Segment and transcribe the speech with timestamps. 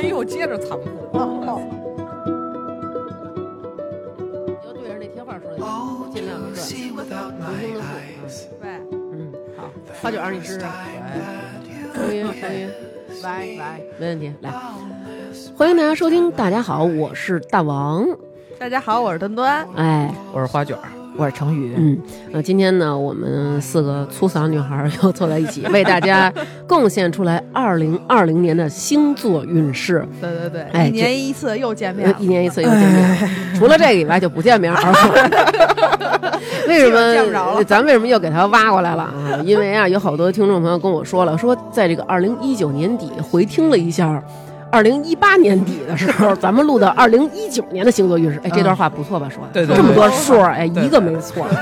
[0.00, 0.86] 年又接着残酷。
[1.18, 1.60] 哦
[4.62, 5.58] 就对着那贴画说的，
[6.12, 6.48] 尽量的
[8.60, 8.68] 对，
[9.12, 9.70] 嗯，好，
[10.02, 10.66] 花卷儿你试试，
[11.94, 12.68] 声音声音，
[13.22, 14.52] 来来，没问题，来，
[15.56, 18.06] 欢迎大家收听，大家好，我是大王，
[18.58, 19.66] 大家好，我是端端。
[19.76, 21.72] 哎，我是花卷儿，我是程宇。
[21.76, 21.98] 嗯，
[22.32, 26.32] 呃，今天呢，我们四个粗嗓女孩儿又坐在一起，为大家
[26.66, 30.06] 贡献出来二零二零年的星座运势。
[30.20, 34.80] 对对对，哎一年一次又见面一年一次又见面，除了这个以外就不见面了。
[36.68, 39.40] 为什见不着了么咱为什么又给他挖过来了啊？
[39.44, 44.22] 因为啊，有好多听众朋友跟我说了，说在这个二零一九年底回听了一下。
[44.70, 49.28] 二零一八年底的时候，咱们录的二零一九年的星座运势，哎，这段话不错吧？
[49.28, 51.46] 说的对对这么多数儿，哎，对一个没错。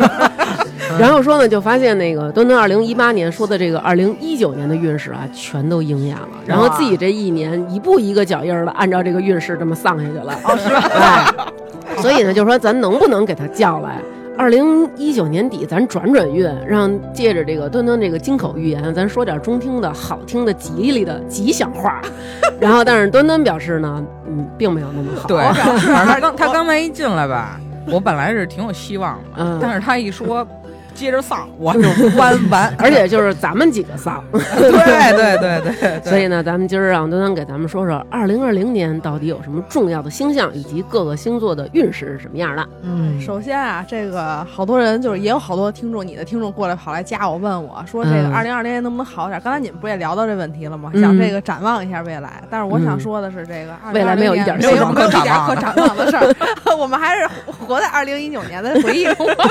[0.99, 6.29] 然后说呢，就发现那个端端二零一八年说的这个二零一九年的运势啊，全都应验了。
[6.47, 10.35] 然后自己这一年一步一个脚印儿的按照这个运势这么丧下去了。
[10.45, 10.81] 哦，是吧？
[10.95, 13.99] 哎，所以呢，就说咱能不能给他叫来？
[14.37, 22.01] 二零一九年底，咱转转运，让借着这个端端这个金口玉言，咱说点中听的、好听的、吉利的吉祥话。
[22.61, 25.29] 然后，但是端端表示呢，嗯，并没有那么好。
[25.29, 25.39] 对，
[25.93, 30.47] 反正他刚他刚才一进来吧，我本来是挺有希望的，嗯但是他一说
[30.95, 31.81] 接着丧，我就
[32.17, 32.75] 完 完。
[32.79, 34.23] 而且就是咱们几个丧。
[34.33, 42.67] 对对对对对，所以呢，咱们今儿让端端给咱们说说，二零二零年到底有什么重要的星象，以及各个星座的运势是什么样的。
[42.83, 49.41] 嗯，首先啊，这个好多人就是也有好多听众，你的听众过来跑来加我问我说，这个嗯二零二零年能不能好点？
[49.43, 50.91] 刚才你们不也聊到这问题了吗？
[50.95, 56.35] 嗯想这个展望一下未来，但是我想嗯说的是，这个未来没有一点没有一点可展望可展望的事儿，
[56.79, 57.29] 我们还是
[57.67, 59.45] 活在二零一九年的回忆中吧，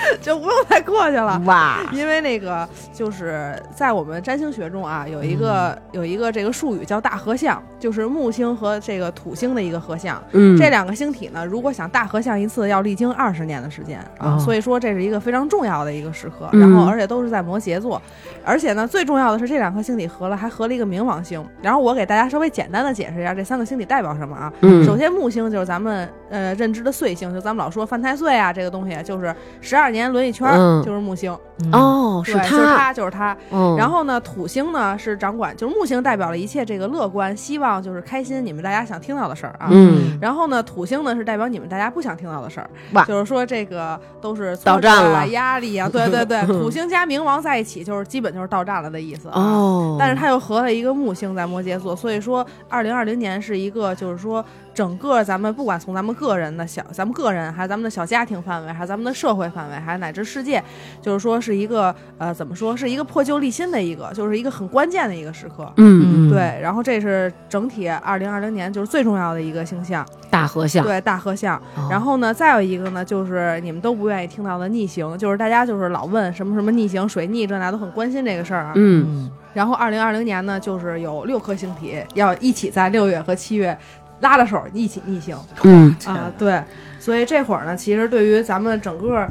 [0.20, 1.40] 就不用再过去了。
[1.46, 10.22] 哇，因为那个就是在我们占星学中啊，有一个、嗯有一个这个术语叫大合相，就是木星和这个土星的一个合相。
[10.32, 16.48] 嗯，这两个星体呢，如果想大合相一次，要历经二十年的时间啊，哦所以说这是一个非常重要的一个时刻。
[16.52, 18.00] 嗯然后，而且都是在摩羯座，
[18.44, 21.44] 而且呢，最重要的是这两颗星体合了，还合了一个冥王星。
[21.62, 24.52] 然后我给大家稍微简单的解释一下这三个星体代表什么啊。
[24.60, 31.36] 嗯，首先，木星就是咱们呃认知的岁星，就咱们老说犯太岁啊，这个东西就是十二年轮一圈，嗯就是木星。
[31.72, 33.36] 哦，对，是就是他，就是它。
[33.50, 39.66] 哦，然后呢，土星呢是掌管，就是木星代表了一切这个乐观、希望，就是开心，你们大家想听到的事儿啊。
[39.70, 49.40] 嗯，然后呢，土星呢是代表你们大家不想听到的事儿，就是说这个都是挫到折啊站了压力啊，对对对， 土星加冥王在一起，就是基本就是到站了的意思啊。
[49.40, 54.44] 哦，但是他又合了一个木星在摩羯座，所以说二零二零年是一个就是说
[54.78, 60.62] 整个咱们不管从咱们个人的小，咱们个人还是咱们的小家庭范围，还是咱们的社会范围，还是乃至世界，
[61.02, 65.68] 就是说是一个呃怎么说是一个破旧立新的一个，就是一个很关键的一个时刻。
[65.78, 71.56] 嗯，嗯，对，然后这是整体二零二零年就是最重要的一个星象，大合相，对大合相。
[71.74, 78.72] 哦，然后呢，再有一个呢，就是你们都不愿意听到的逆行，就是大家就是老问什么什么逆行、水逆这那都很关心这个事儿啊。
[78.76, 83.76] 嗯，然后二零二零年呢，就是有六颗星体要一起在六月和七月
[84.20, 86.62] 拉着手一起逆行嗯，啊，对，
[86.98, 89.28] 所以这会儿呢，其实对于咱们整个。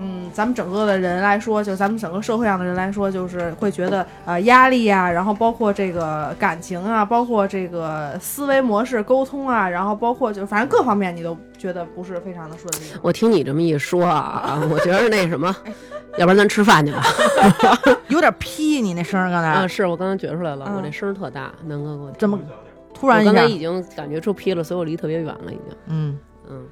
[0.00, 12.96] 嗯，咱们整个的人来说，就咱们整个社会上的人来说，就是会觉得呃压力呀、然后包括这个感情啊，包括这个思维模式、沟通啊，然后包括就反正各方面你都觉得不是非常的顺利。
[13.02, 15.52] 我听你这么一说啊， 我觉得那什么，
[16.16, 17.02] 要不然咱吃饭去吧。
[18.06, 22.38] 有点劈你那声儿，刚才、啊，是我刚才觉出来了，嗯我这声儿特大，南哥给我这么
[22.98, 25.76] 突然一下我刚才，已经感觉出劈了，所以我离特别远了，已经。
[25.86, 26.66] 嗯，嗯，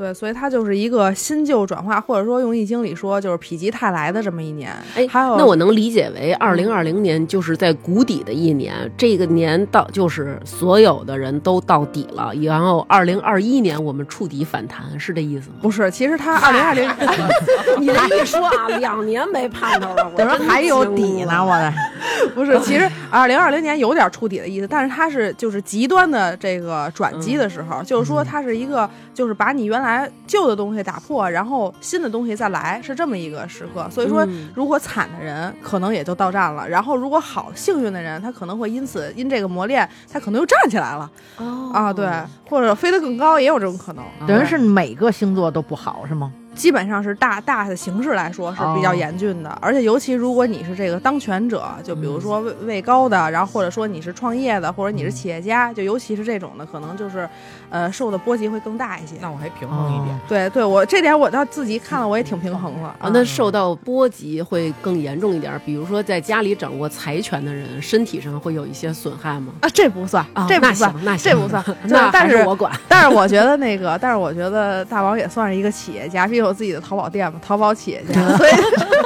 [0.00, 4.72] 对，所以它就是一个新旧转化，或者说用易经里说，就是否极泰来的这么一年。
[4.94, 15.56] 哎，还有那我能理解为二零二零年就是在谷底的一年，这个年到就是所有的人都到底了，然后二零二一年我们触底反弹，是这意思吗？
[15.60, 16.88] 不是，其实它二零二零，
[17.78, 21.70] 你这一说啊，两年没盼头了，我等说还有底呢，我的，
[22.34, 29.89] 不是，其实二零二零年有点触底的意思，但是它是就是极端的这个转机的时候，就是说它是一个就是把你原来
[30.26, 33.88] 旧的东西打破，然后新的东西再来，是这么一个时刻。
[33.90, 41.10] 所以说嗯，如果惨的人可能也就到站了，然后如果好幸运的人，他可能会因此因这个磨练，他可能又站起来了。
[41.38, 41.70] 哦。
[41.72, 42.06] 啊，对，
[42.48, 44.04] 或者飞得更高也有这种可能。
[44.26, 46.32] 等于是每个星座都不好是吗？
[46.52, 57.26] 基本上是大大的形势来说是比较哦严峻的，而且尤其如果你是这个当权者，就比如说位位高的，然后或者说你是创业的，或者你是企业家，就尤其是这种的，可能就是
[57.70, 59.14] 呃受的波及会更大一些。
[59.20, 60.20] 那我还平衡一点。
[60.28, 62.94] 对对，我这点我倒自己看了，我也挺平衡了。
[62.98, 65.60] 啊，那受到波及会更严重一点。
[65.64, 69.52] 比如说，在家里掌握财权的人，身体上会有一些损害吗？
[69.60, 71.64] 啊，这不算，啊，这不算，那这不算。
[71.84, 72.72] 那但是我管。
[72.88, 78.50] 但是我觉得那个，但是我觉得大王也算是一个企业家，毕竟有自己的淘宝店嘛，淘宝企业家，所以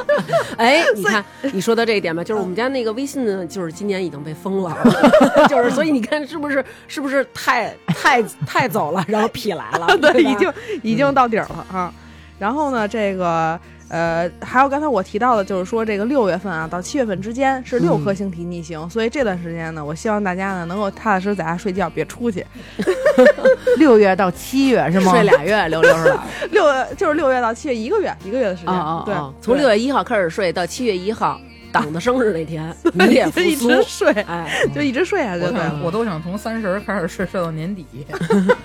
[0.56, 4.76] 哎， 你看你说到这一点吧，就是我们家那个微信呢，就是今年已经被封了，
[5.48, 10.52] 就是所以你看是不是是不是太太太走了，然后痞来了， 对，吧已经
[10.82, 11.92] 已经到底儿了啊。
[12.38, 13.58] 然后呢，这个
[13.88, 22.44] 呃，还有刚才我提到的，就是说这个六月份啊到七月份之间是六颗星体逆行，所以这段时间呢，我希望大家呢能够踏踏实实在家睡觉，别出去。
[23.78, 25.12] 六月到七月是吗？
[25.12, 26.20] 睡俩月溜溜的。
[26.50, 28.74] 六月就是六月到七月一个月，一个月的时间。
[28.74, 29.32] 啊啊对啊！
[29.40, 31.40] 从六月一号开始睡到七月一号，
[31.74, 33.82] 党的生日那天， 你也一直。
[33.82, 35.40] 睡，哎，就一直睡下去。
[35.40, 37.84] 对，我都想从三十开始睡睡到年底。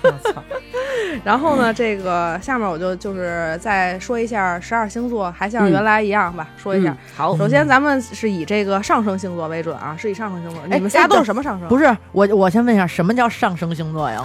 [0.04, 0.42] 我操！
[1.24, 6.96] 然后呢，这个下面我就就是再说一下十二星座，还像原来一样吧，说一下嗯。
[7.16, 10.60] 好，首先，咱们是以这个上升星座为准啊，是以上升星座。
[10.70, 11.68] 哎你们仨都是什么上升？
[11.68, 14.24] 不是我，我先问一下，什么叫上升星座呀？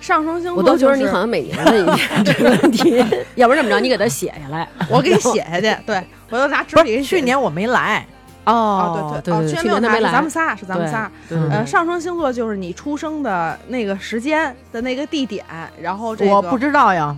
[0.00, 3.04] 上升星座、我都觉得你好，像每年问一遍这个问题，
[3.36, 4.68] 要不然这么着，你给他写下来。
[4.90, 5.74] 我给你写下去。
[5.86, 8.04] 对，我就拿纸，笔去年我没来。
[8.46, 11.10] 哦，对对哦，对，去年没来，去年他没来，咱们仨是咱们仨。
[11.50, 15.44] 呃，上升星座就是你出生的那个时间的那个地点，
[15.80, 17.14] 然后这个我不知道呀。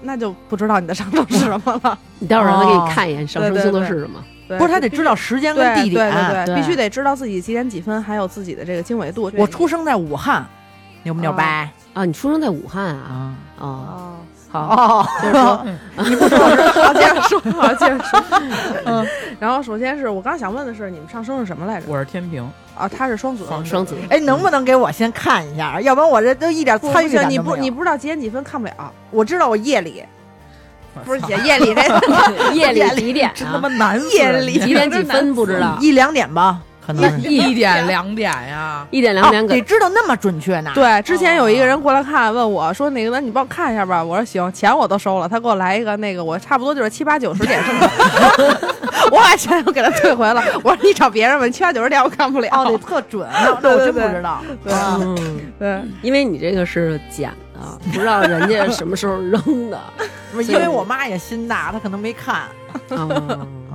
[0.00, 1.98] 那就不知道你的上升是什么了。
[2.20, 4.22] 你待会儿让他给哦你看一眼上升星座是什么。
[4.56, 6.08] 不是，他得知道时间对跟地点。
[6.12, 9.28] 对对对，必须得知道自己几点几分，还有自己的这个经纬度。
[9.36, 10.46] 我出生在武汉，
[11.02, 11.68] 牛不牛掰？
[11.94, 13.34] 啊，你出生在武汉啊？
[13.58, 14.16] 哦，
[14.50, 15.64] 好，哦，就是说，
[16.08, 16.38] 你不说，
[16.82, 18.22] 好，接着说，好，接着说。
[18.86, 19.06] 嗯，
[19.38, 21.86] 然后首先是我刚想问的是，你们上升是什么来着？
[21.86, 22.42] 我是天平，
[22.76, 23.44] 啊，他是双子。
[23.64, 23.94] 双子。
[24.08, 25.80] 哎，能不能给我先看一下？
[25.82, 30.02] 要不然我这都一点参与感，你不感都没有你不知道几点几分看不了，我知道我夜里
[31.04, 31.82] 不是姐夜里这
[32.54, 33.68] 夜里几点啊真他妈？
[33.68, 35.76] 难死夜里几点几分不知道？
[35.80, 37.20] 一两点吧，可能。
[37.22, 38.86] 一点两点呀。
[38.90, 40.72] 一点两点哦，给得知道那么准确呢？
[40.74, 47.62] 对，之前有一个人过来看，问我说：“那个，那你帮我看一下吧。”我说：“行，钱我都收了。”他给我来一个那个，我差不多就是 七八九十点。
[49.10, 50.42] 我把钱又给他退回了。
[50.62, 52.48] 我说：“你找别人吧，七八九十点我看不了。
[52.52, 54.42] 哦，得特准，那那我真不知道。
[54.64, 54.74] 对
[55.58, 57.60] 对，因为你这个是捡的，
[57.92, 59.78] 不知道人家什么时候扔的。
[60.46, 62.42] 因为我妈也心大，她可能没看。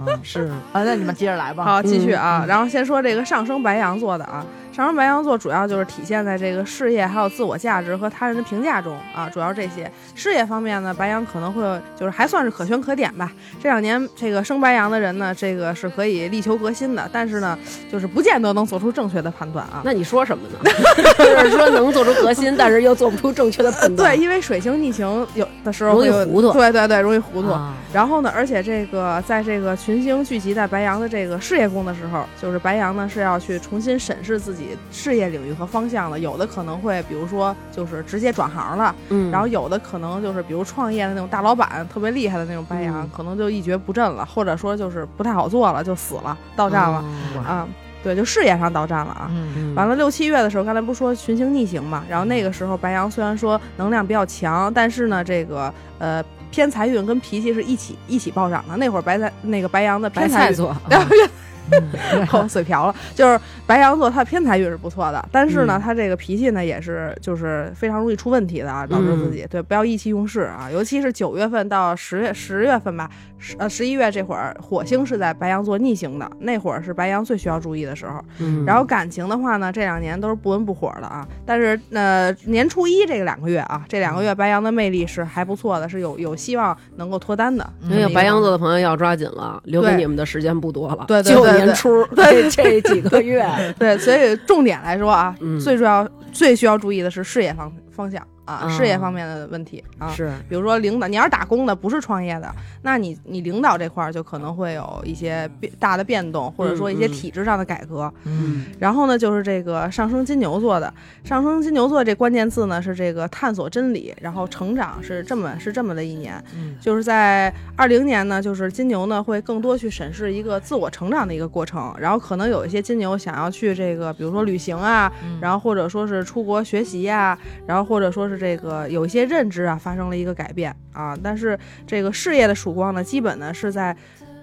[0.06, 1.64] 哦，是啊，那你们接着来吧。
[1.64, 2.46] 好，继续啊。
[2.48, 9.90] 然后先说这个上升白羊座的啊，上升白羊座主要就是体现在这个事业还有自我价值和他人的评价中啊，主要这些。
[10.16, 11.62] 事业方面呢，白羊可能会
[11.96, 13.31] 就是还算是可圈可点吧。
[13.62, 17.56] 这两年这个生白羊的人呢，这个是可以力求革新的，但是呢，
[17.92, 19.84] 就是不见得能做出正确的判断啊。
[19.86, 20.72] 那你说什么呢？
[21.19, 24.10] 就是说能做出革新，但是又做不出正确的判断。
[24.10, 25.06] 对，因为水星逆行
[25.36, 27.50] 有的时候容易糊涂对对对，容易糊涂。
[27.50, 36.19] 啊然后呢，而且这个在这个群星聚集在白羊的这个事业宫的时候，就是白羊呢是要去重新审视自己事业领域和方向了。
[36.19, 47.04] 有的可能会，比如说就是直接转行了，嗯，然后有的可能就是比如创业的那种大老板，特别厉害的那种白羊，嗯可能就一蹶不振了，或者说就是不太好做了，就死了，到站了、
[47.36, 47.68] 哦啊。
[48.04, 49.31] 对，就事业上到站了啊。
[49.31, 52.04] 嗯，嗯完了，六七月的时候，刚才不说群星逆行嘛？
[52.09, 56.21] 然后那个时候白羊虽然说能量比较强，但是呢，这个呃
[56.51, 58.76] 偏财运跟脾气是一起一起暴涨的。
[58.76, 60.76] 那会儿白菜那个白羊的白偏财做，
[62.30, 65.82] 口嘴瓢了，就是白羊座，他偏财运是不错的，但是呢，嗯。
[65.84, 78.24] 他这个脾气呢也是就是非常容易出问题的啊，导致自己、对不要意气用事啊，尤其是九月份到十月十月份吧，十呃十一月这会儿火星是在白羊座逆行的，那会儿是白羊最需要注意的时候。
[78.40, 78.64] 嗯。
[78.66, 81.28] 然后感情的话呢，这两年都是不温不火的啊。
[81.46, 87.68] 但是呃，年初一这个两个月啊，这两个月白羊的魅力是还不错的，是有有希望能够脱单的。
[87.84, 93.45] 因为白羊座的的朋友要抓紧了，留给你们的时间不多了，对对对年初对 这几个月，
[93.80, 95.60] 对，所以重点来说啊，嗯。
[95.60, 98.22] 最重要最需要注意的是事业方方向。
[98.22, 100.09] 啊，啊事业方面的问题啊。
[100.09, 100.31] 是。
[100.50, 108.12] 比如说领导，你要是打工的，不是创业的，那你你领导这块儿就可能会有一些变大的变动，或者说一些体制上的改革。
[108.26, 108.66] 嗯。
[108.80, 116.76] 然后呢，就是这个上升金牛座的，上升金牛座这关键字呢是这个探索真理，然后成长是这么是这么的一年，嗯。
[116.80, 125.40] 就是在二零年呢，就是金牛呢会更多去审视一个自我成长的一个过程，然后可能有一些金牛想要去这个，比如说旅行啊，嗯。
[125.42, 133.95] 然后或者说是出国学习呀、然后或者说是是这个有一些认知啊发生了一个改变啊，但是这个事业的曙光呢，基本呢是在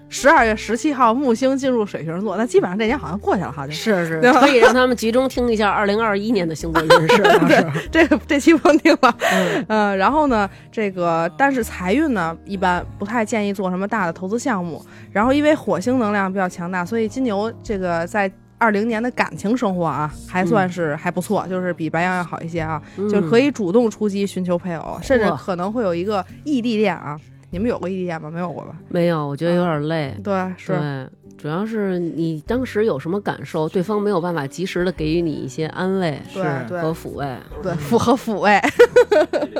[0.08, 9.16] 十二月十七号木星进入水瓶座，那基本上这年好像过去了，好像是是可以让他们集中听一下二零二一年的星座运势， 倒是这个这期不用听了。
[9.32, 14.84] 嗯呃，然后呢，这个但是财运呢，一般不太建议做什么大的投资项目。
[15.12, 18.28] 然后因为火星能量比较强大，所以金牛这个在
[18.60, 27.18] 二零年的感情生活啊，还算是还不错，就是比白羊要好一些啊，就是可以主动出击寻求配偶，甚至可能会有一个异地恋啊。
[27.52, 28.30] 你们有过异地恋吗？
[28.30, 28.76] 没有过吧？
[28.90, 30.14] 没有，我觉得有点累。
[30.22, 30.68] 对，是。
[30.68, 37.26] 对，主要是你当时有什么感受，对方没有办法及时的给予你一些安慰对对和抚慰。
[37.62, 38.60] 对，抚和抚慰，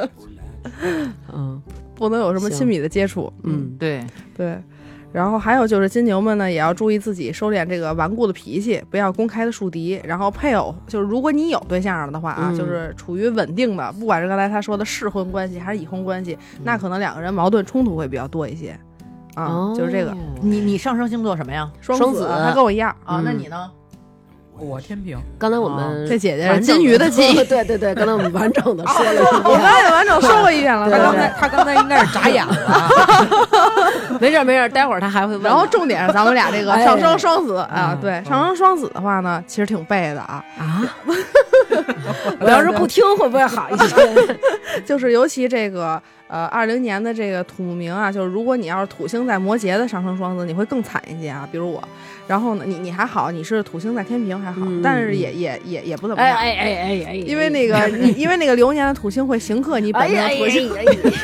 [1.33, 1.61] 嗯
[1.97, 3.33] 不能有什么亲密的接触。
[3.43, 4.05] 嗯，对，
[4.37, 4.57] 对，
[5.13, 10.01] 然后还有就是金牛们呢，也要注意自己收敛这个顽固的脾气，不要公开的树敌。
[10.05, 18.79] 然后配偶，就是如果你有对象了的话啊，嗯就是处于稳定的，不管是刚才他说的适婚关系还是已婚关系，嗯那可能两个人矛盾冲突会比较多一些。
[19.35, 21.71] 啊，哦就是这个你你上升星座什么呀？
[21.81, 23.71] 双子，双子他跟我一样，啊，那嗯你呢？
[24.61, 27.45] 我天平，刚才我们这姐姐是金鱼的记忆。
[27.45, 29.61] 对对对，刚才我们完整的说了一遍我刚。
[29.61, 32.55] 才也完整说过一遍了，他刚才对他刚才应该是眨眼了，
[34.21, 35.43] 没事儿没事儿，待会儿他还会问。
[35.43, 40.83] 然后重点是咱们俩这个哎上升双子啊，嗯对，上升双子的话呢，其实挺背的啊，啊，
[42.41, 43.97] 我要是不听会不会好一些？
[44.85, 51.49] 就是尤其这个呃二零年的这个土木明啊，就是如果你要是土星在摩羯的上升双子，你会更惨一些啊。
[51.51, 51.83] 比如我，
[52.31, 56.37] 然后呢，你你还好，你是土星在天平还好，嗯但是也也也也不怎么样。
[56.37, 60.71] 哎哎哎哎哎，因为那个你，因为那个流年的土星会刑克你本命的土星，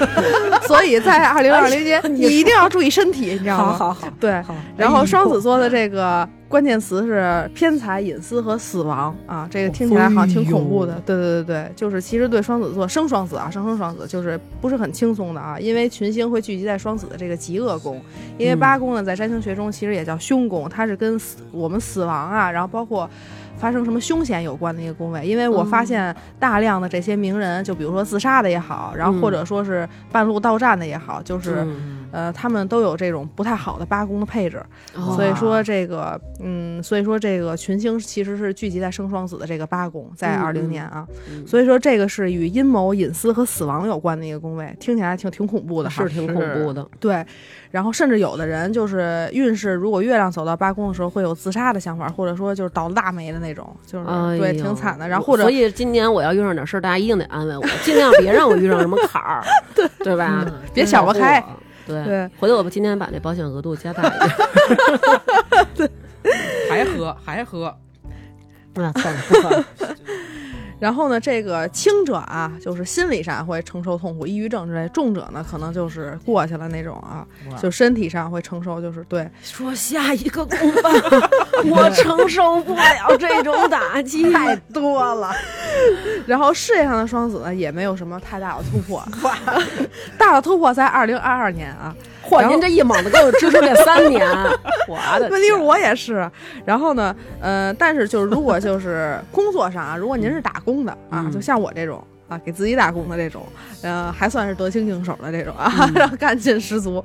[0.67, 3.65] 所以在二零二零年你一定要注意身体，你知道吗？
[3.79, 4.43] 好好好，对，
[4.77, 11.01] 然后双子座的这个关键词是偏财、隐私和死亡啊，这个听起来好像挺恐怖的。
[11.05, 18.01] 对对对对，就是其实对双子座生双子啊，生生双子就是不是很轻松的啊，因为群星会聚集在双子的这个极恶宫，
[18.39, 23.09] 因为嗯八宫呢在占星学中其实也叫凶宫，它是跟死我们死亡啊，然后包括。
[23.59, 31.97] 发生什么凶险有关的一个宫位，因为我发现大量的这些名人，就比如说自杀的也好，然后或者说是半路到站的也好，就是、嗯。
[32.13, 34.63] 呃，他们都有这种不太好的八宫的配置。
[34.95, 35.13] 哦。
[35.15, 41.47] 所以说这个，嗯，所以说这个群星其实是聚集在生双子的这个八宫，在嗯二零年啊，嗯。
[41.47, 46.05] 所以说这个是与阴谋、隐私和死亡有关的一个宫位，听起来挺挺恐怖的哈。
[46.05, 46.89] 是挺恐怖的。
[46.99, 47.27] 对，
[47.71, 54.07] 然后甚至有的人就是运势，如果月亮走到八宫的时候，会有自杀的想法，或者说就是倒了大霉的那种，就是、
[54.39, 55.07] 对，挺惨的。
[55.09, 59.43] 然后或者所以今年我要遇上点事儿，大家一定得安慰我，尽量别让我遇上什么坎儿，
[59.75, 60.45] 对对吧？
[60.73, 61.45] 别想不开。
[61.87, 64.31] 对对，回头我今天把那保险额度加大一点。
[65.77, 65.91] 对
[66.69, 67.67] 还喝还喝，
[68.75, 69.65] 啊，算了，不喝了。
[70.79, 77.27] 然后呢，这个轻者啊，就是心理上会承受痛苦，抑郁症之类；重者呢，可能就是过去了那种啊，
[77.61, 79.29] 就身体上会承受，就是对。
[79.43, 80.93] 说下一个公办，
[81.67, 85.33] 我承受不了这种打击， 太多了，
[86.27, 89.03] 然后事业上的双子呢，也没有什么太大的突破，
[90.19, 91.95] 大的突破在二零二二年啊。
[92.29, 94.27] 嚯，您这一猛子给我支出这三年，
[94.89, 96.31] 我的问题是我也是，
[96.65, 103.43] 然后呢，呃，但是就是如果就是工作上啊，如果您是打工的啊，嗯就像我这种啊，给自己打工的这种，
[103.83, 107.03] 呃，还算是得心应手的这种啊，嗯 然后干劲十足。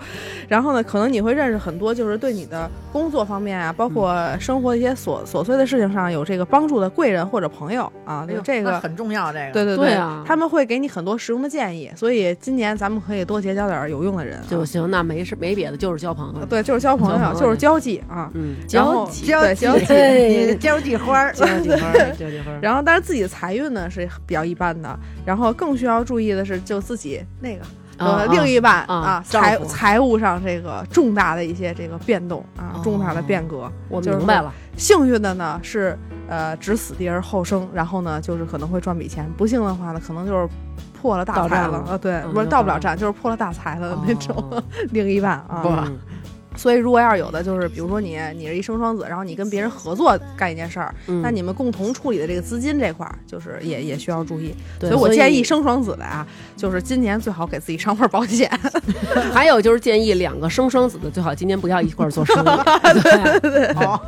[0.47, 16.45] 然后呢，可能你会认识很多，就是对你的工作方面啊，包括生活一些琐琐碎的事情上有这个帮助的贵人或者朋友啊，这个那很重要，这个对对对啊他们会给你很多实用的建议，所以今年咱们可以多结交点儿有用的人、啊，就行，那没事没别的，就是交朋友。
[16.45, 18.29] 对，就是交朋友，朋友就是交际啊。
[18.33, 22.59] 嗯，然后交际，交际交际花儿， 交际花儿，交际花儿。
[22.61, 27.63] 然后，但是自己的财运呢是比较一般的，然后更需要注意的是，就自己那个
[27.97, 32.81] 呃啊另一半啊啊财财务上这个重大的一些这个变动啊，哦。
[32.83, 33.71] 重大的变革。
[33.89, 35.97] 我就是明白了，幸运的呢是
[36.27, 40.49] 呃只死地而后生，然后呢就是可能会赚笔钱；不幸的话呢，可能就是
[40.99, 41.67] 破了大财了。
[41.67, 41.77] 了。
[41.91, 44.63] 啊，对，嗯不是到不了站，就是破了大财了的那种、哦。
[44.91, 45.63] 另一半啊。
[45.87, 45.99] 嗯
[46.55, 54.53] 所以如果要是有的，就是比如说你你是一生双子，然后你跟别人合作干一件事儿，嗯那你们共同处理的这个资金这块儿，就是也也需要注意。
[54.79, 56.27] 所以我建议生双子的啊，
[56.57, 58.51] 就是今年最好给自己上份保险。
[59.33, 62.47] 还有就是建议两个生双子的最好今年不要一块儿做生意。
[63.41, 63.99] 对哦，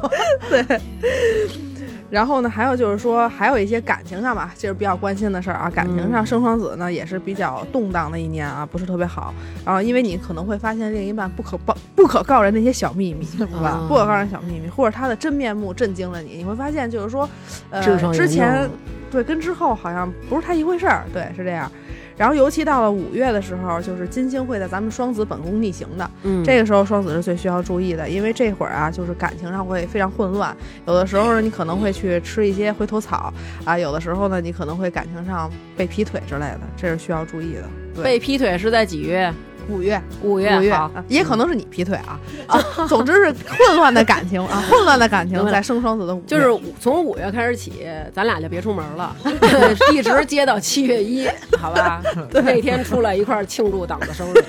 [2.13, 5.67] 然后呢，还有就是说，还有一些感情上吧，就是比较关心的事儿啊。
[5.67, 9.33] 感情上，嗯生双子呢也是比较动荡的一年啊，不是特别好。
[9.65, 13.69] 然后，因为你可能会发现另一半不可报、不可告人的一些小秘密，对吧？
[13.69, 16.37] 啊不可告人小秘密，或者他的真面目震惊了你。
[16.37, 17.27] 你会发现，就是说，
[17.71, 17.81] 呃
[18.13, 18.69] 之前
[19.09, 21.71] 对，跟之后好像不是太一回事儿，对，是这样。
[22.17, 30.55] 然后尤其到了五月的时候，就是金星会在咱们双子本宫逆行的，嗯，这个时候双子是最需要注意的，因为这会儿啊，就是感情上会非常混乱，
[30.85, 33.33] 有的时候呢，你可能会去吃一些回头草
[33.65, 37.63] 啊，有的时候呢，你可能会感情上被劈腿之类的，这是需要注意的。
[37.95, 39.31] 对被劈腿是在几月？
[39.69, 40.77] 五月，五月，五月
[41.07, 49.15] 也可能是你劈腿啊， 啊总之是混乱的感情啊，混乱的感情在生双子的五月，就是从五月开始起，咱俩就别出门了，
[49.93, 51.27] 一直接到七月一，
[51.57, 52.01] 好吧？
[52.33, 54.43] 那天出来一块儿庆祝党的生日。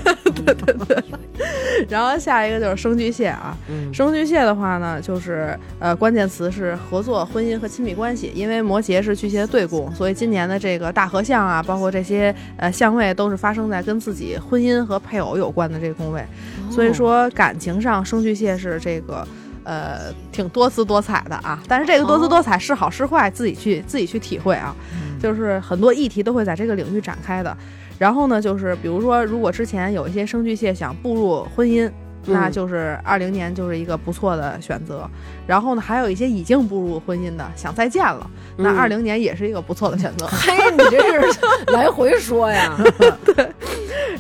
[1.88, 3.92] 然后下一个就是生巨蟹啊，嗯。
[3.92, 16.25] 生巨蟹的话呢，就是呃关键词是合作、婚姻和亲密关系，因为摩羯是巨蟹的对宫，所以今年的这个大合相啊，包括这些呃相位都是发生在跟自己婚姻和配偶有关的这个宫位，
[16.70, 19.26] 所以说感情上生巨蟹是这个。
[19.66, 24.76] 呃，挺多姿多彩的啊，但是这个多姿多彩是好是坏，自己去自己去体会啊。
[25.18, 27.56] 就是很多议题都会在这个领域展开的。
[27.99, 31.90] 然后呢，就是比如说，如果之前有一些生巨蟹想步入婚姻，
[32.26, 35.08] 那嗯就是二零年就是一个不错的选择。
[35.46, 40.26] 然后呢，还有一些已经步入婚姻的想再见了，那嗯二零年也是一个不错的选择。
[40.32, 41.40] 嘿，你这是
[41.72, 42.76] 来回说呀？
[43.24, 43.50] 对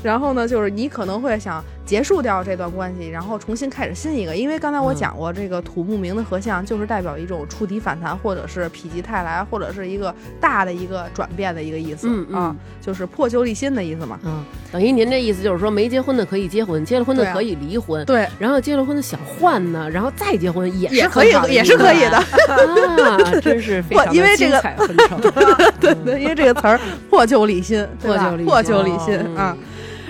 [0.02, 4.36] 然后呢，就是你可能会想结束掉这段关系，然后重新开始新一个。
[4.36, 14.20] 因为刚才我嗯讲过，这个土木明的合相就是代表一种触底反弹，或者是否极泰来，或者是一个大的一个转变的一个意思、嗯嗯啊，就是破旧立新的意思嘛。
[14.24, 22.16] 嗯，等于您这意思就是说，没结婚的可以结婚，结了婚的可以离婚，对，然后结了婚的想换呢，然后再结婚也是也可以也是可以的。
[22.16, 24.60] 啊， 真是非常因为这个。
[25.80, 29.56] 对对，因为这个词儿 破旧立新，破旧立新破旧立新哦啊。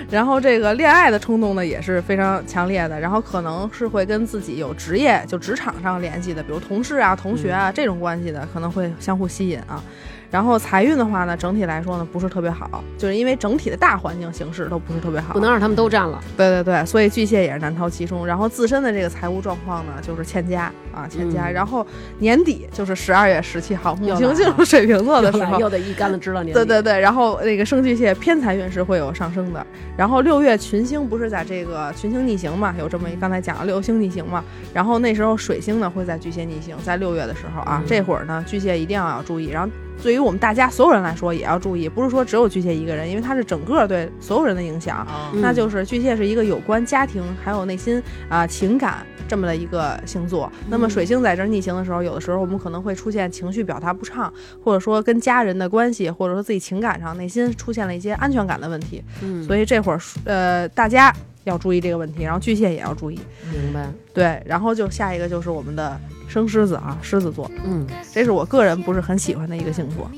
[0.09, 9.83] 然后这个恋爱的冲动呢也是非常强烈的，然后可能是会跟自己有职业就职场上联系的，比如同事啊、同学啊、这种关系的，可能会相互吸引啊。
[10.31, 15.33] 然后财运的话呢，整体来说呢不是特别好，就是因为整体的大环境形势都不是特别好。
[15.33, 16.21] 不能让他们都占了。
[16.35, 18.25] 对对对，所以巨蟹也是难逃其中。
[18.25, 21.49] 然后自身的这个财务状况呢，就是欠佳啊，欠佳。
[21.49, 21.85] 嗯然后
[22.19, 26.51] 年底就是十二月十七号，母又来星进入水瓶座的时候，又得一竿子支到年。
[26.55, 29.65] 对对对，然后那个生巨蟹偏财运是会有上升的。
[29.95, 39.49] 然后六月群星不是在这个群星逆行嘛，有这么一刚才讲了六星逆行嘛，然后那时候水星呢会在巨蟹逆行，在六月的时候啊，嗯这会儿呢巨蟹一定要要注意。
[39.49, 39.69] 然后
[40.01, 45.05] 对于我们大家所有人来说也要注意，不是说只有巨蟹一个人，因为它是整个对所有人的影响。
[45.41, 50.51] 那就是巨蟹是一个有关家庭还有内心啊、情感这么的一个星座。
[50.69, 54.31] 那么嗯水星在这儿逆行的时候，有的时候我们可能会出现情绪表达不畅，
[54.63, 59.03] 或者说跟家人的关系，或者说自己情感上内心出现了一些安全感的问题。
[59.21, 61.13] 嗯，所以这会儿呃大家
[61.45, 63.19] 要注意这个问题，然后巨蟹也要注意。
[63.51, 63.89] 明白。
[64.13, 67.49] 对，然后就下一个就是我们的生狮子啊，狮子座。
[67.63, 70.09] 嗯这是我个人不是很喜欢的一个星座。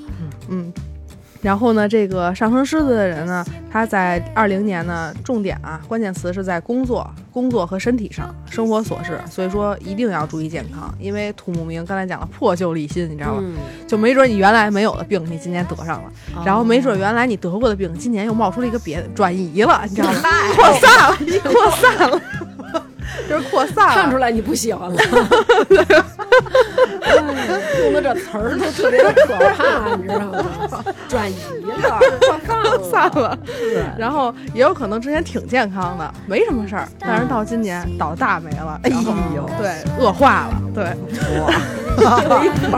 [0.49, 0.71] 嗯，
[1.41, 13.43] 然后呢，这个上升狮子的人呢，他在二零年呢，重点啊，关键词是在工作、工作和身体上，生活琐事，所以说一定要注意健康，因为土木明刚才讲了破旧立新，你知道吗？
[13.43, 20.19] 嗯，就没准你原来没有的病，你今年得上了，哦然后没准原来你得过的病，今年又冒出了一个别的，转移了，你知道吗？
[20.55, 22.21] 扩散了，扩散了，
[23.29, 23.93] 就是扩散了。
[23.95, 24.95] 看出来你不喜欢了。
[27.83, 30.45] 用的这词儿都特别的可怕，你知道吗？
[31.07, 31.35] 转移
[31.81, 31.99] 了，
[32.45, 33.37] 扩散了，
[33.97, 38.89] 然后也有可能之前挺健康的，没什么事儿，但是到今年倒大霉了，哎
[39.35, 40.95] 呦，对，恶化了，对，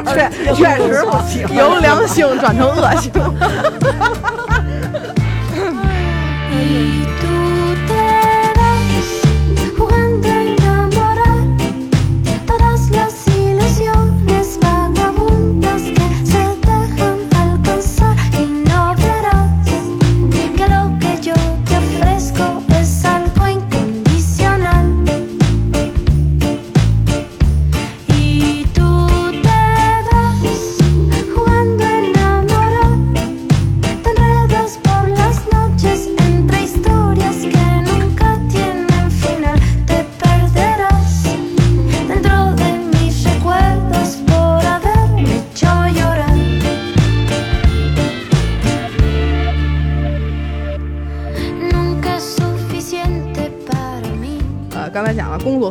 [0.05, 3.11] 确确实不行，由良性转成恶性。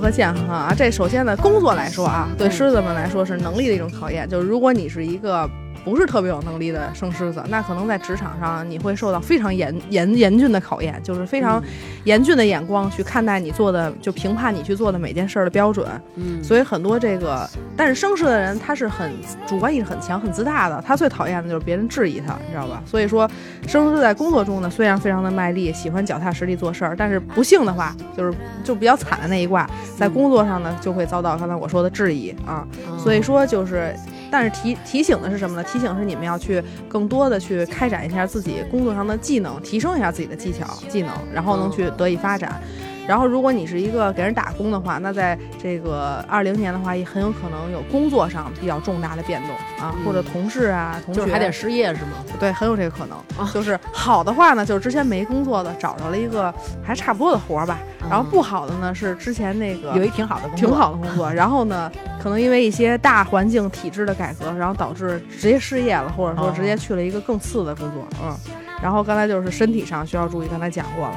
[0.09, 4.27] 和健康啊，这首先呢，工作来说啊，对嗯狮子们来说是能力的一种考验。
[4.27, 5.49] 就是如果你是一个
[5.85, 11.63] 不是特别有能力的生狮子，那可能在职场上你会受到非常严严严峻的考验，就是非常
[12.05, 15.87] 严峻的眼光去看待你做的，就评判你去做的每件事儿的标准。
[16.17, 19.11] 嗯，所以很多这个，但是生狮的人他是很
[19.47, 22.83] 主观意识很强、很自大的，他最讨厌的就是别人质疑他，你知道吧？
[22.85, 23.31] 所以说，
[23.67, 32.67] 生狮在工作中呢，虽然非常的卖力，喜欢脚踏实地做事儿，但是不幸的话，就是就比较惨的那一卦，在工作上呢就会遭到刚才我说的质疑啊。
[32.99, 33.95] 所以说就是。
[34.31, 35.65] 但是提提醒的是什么呢？
[35.65, 42.61] 提醒是你们要去更多的去开展一下自己工作上的技能，提升一下自己的技巧技能，然后能去得以发展。
[43.09, 49.51] 然后，如果你是一个给人打工的话，那在这个二零年的话，也很有可能有工作上比较重大的变动
[49.83, 52.11] 啊，嗯或者同事啊、同学还得失业是吗？
[52.39, 53.17] 对，很有这个可能。
[53.39, 56.53] 啊就是好的话呢，就是之前没工作的找着了一个
[56.85, 57.79] 还差不多的活儿吧，
[58.11, 61.91] 然后不好的呢是之前那个有一挺好的工作，挺好的工作， 然后呢，
[62.23, 68.37] 可能因为一些大环境体制的改革，然后导致直接失业了，或者说哦直接去了一个更次的工作，嗯。
[68.83, 71.15] 然后刚才就是身体上需要注意，刚才讲过了。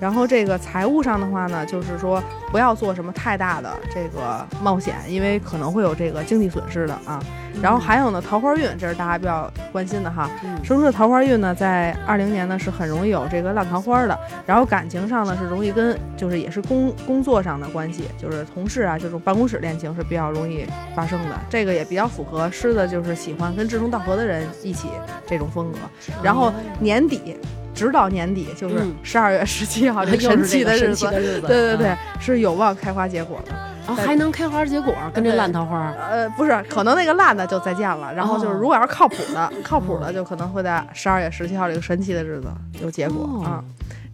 [0.00, 7.22] 然后这个财务上的话呢，就是说不要做什么太大的这个冒险，因为可能会有这个经济损失的啊。
[7.60, 10.30] 然后还有呢，桃花运，这是大家比较关心的哈。
[10.44, 24.88] 嗯生出的桃花运呢，在二零年呢是很容易有这个烂桃花的，然后感情上呢是容易跟就是也是工工作上的关系，就是同事啊这种办公室恋情是比较容易发生的，这个也比较符合狮子就是喜欢跟志同道合的人一起
[25.26, 25.78] 这种风格。
[26.22, 27.36] 然后年底，
[27.78, 33.52] 直到年底就是嗯十二月十七号 这又神奇的日子，对对对啊，，是有望开花结果的。
[33.52, 33.64] 啊
[33.96, 38.12] 还能开花结果，跟这烂桃花，呃，不是，可能那个烂的就再见了。
[38.14, 42.48] 然后就是，哦如果要是靠谱的，靠谱的就可能会在十二月十七号这个神奇的日子
[42.82, 43.64] 有结果哦啊。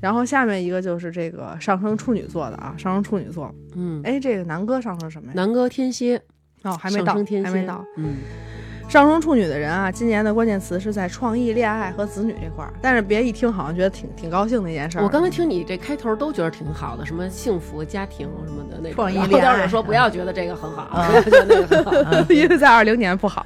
[0.00, 3.52] 然后下面一个就是这个上升处女座的啊，上升处女座。
[3.74, 5.32] 嗯，哎，这个南哥上升什么呀？
[5.34, 6.22] 南哥天蝎，
[6.62, 8.14] 哦，还没到还没到。，嗯，
[8.94, 12.72] 上升处女的人啊，今年的关键词是在创意、恋爱和子女这块儿。
[12.80, 15.02] 但是别一听好像觉得挺挺高兴的一件事儿。
[15.02, 23.44] 我刚才听你这开头都觉得挺好的，什么幸福家庭什么的那种，创意恋爱当时说不要觉得这个很好，啊不要觉得那个很好， 因为在二零年不好，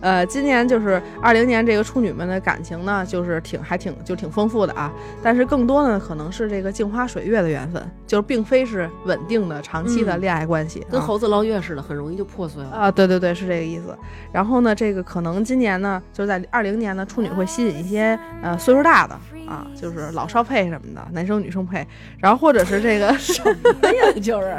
[0.00, 12.70] 呃，今年就是二零年这个处女们的感情呢，就是挺还挺就挺丰富的啊，但是更多的可能是这个镜花水月的缘分，就是并非是稳定的长期的嗯恋爱关系，啊跟猴子捞月似的，很容易就破碎了。
[12.70, 13.96] 啊，对对对，是这个意思。
[14.32, 19.14] 然后呢，这个可能今年呢，就是在二零年呢，处女会吸引一些呃岁数大的
[19.46, 21.86] 啊，就是老少配什么的，男生女生配，
[22.18, 24.56] 然后或者是这个 什么呀，就是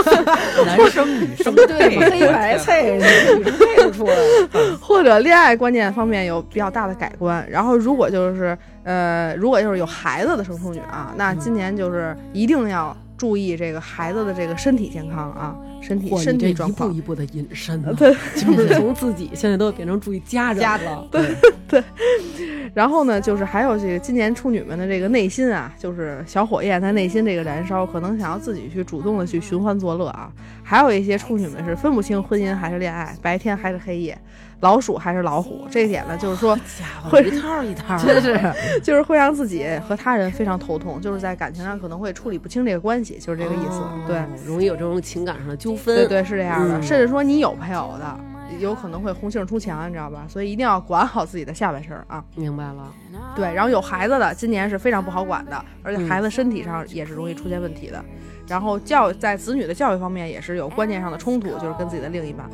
[0.66, 4.14] 男生女生对黑白配，女生配不出来。
[4.80, 7.46] 或者恋爱观念方面有比较大的改观。
[7.50, 16.92] 然后如果就是呃，如果就是有孩子的生处女啊，那今年就是一定要注意这个孩子的这个身体健康啊，身体哇，身体状况一。
[16.92, 21.34] 步一步的隐身 啊，对，就是从自己现在都变成注意家人了，对
[21.66, 21.82] 对。
[22.74, 30.30] 然后呢，就是还有这个今年处女们的这个内心啊，就是小火焰在内心这个燃烧，可能想要自己去主动的去寻欢作乐啊。
[30.62, 34.18] 还有一些处女们是分不清婚姻还是恋爱，白天还是黑夜，
[34.60, 35.66] 老鼠还是老虎。
[35.70, 36.58] 这一点呢，就是说
[37.10, 43.78] 会一套一套，就是就是会让自己和他人非常头痛，就是在感情上可能会处理不清这个关系，就是这个意思。
[43.80, 45.94] 哦对，容易有这种情感上的纠纷。
[45.94, 48.18] 对对是这样的，嗯甚至说你有配偶的，
[48.58, 50.24] 有可能会红杏出墙，你知道吧？
[50.28, 52.24] 所以一定要管好自己的下半身儿啊。
[52.34, 52.92] 明白了。
[53.34, 58.02] 对，然后有孩子的，今年是非常不好管的，而且嗯孩子身体上也是容易出现问题的。
[58.48, 62.48] 然后教在子女的教育方面也是有观念上的冲突，就是跟自己的另一半。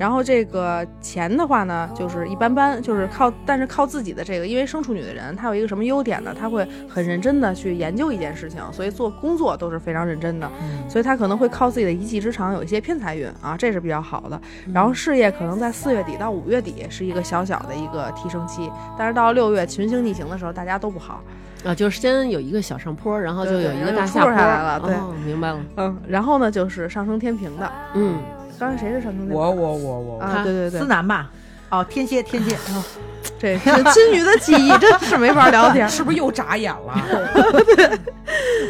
[0.00, 6.34] 然后这个钱的话呢，就是一般般，就是靠，但是靠自己的这个，因为生处女的人，他有一个什么优点呢？
[6.34, 10.50] 他会很认真的去研究一件事情，所以做工作都是非常认真的，
[10.88, 14.40] 所以他可能会靠自己的一技之长有一些偏财运啊，这是比较好的。
[14.72, 21.22] 然后事业可能在四月底到五月底是一个小小的一个提升期，但是到六月群星逆行的时候，大家都不好。
[21.62, 25.60] 啊，就是先有一个小上坡，然后就有一个下坡下来了对哦，明白了。
[25.76, 28.18] 嗯，然后呢就是上升天平的，嗯，
[28.60, 29.34] 刚才谁是上升天平？
[29.34, 31.30] 我我我我，啊，对对对思，南吧？
[31.70, 32.54] 哦，天蝎，天蝎，
[33.40, 35.88] 这这金鱼的记忆真是没法聊天。
[35.90, 36.92] 是不是又眨眼了？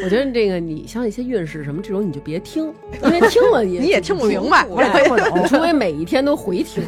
[0.04, 2.72] 我觉得这个你像一些运势什么这种你就别听，
[3.02, 6.84] 因为听了也你也听不明白我也听不懂，除非每一天都回听。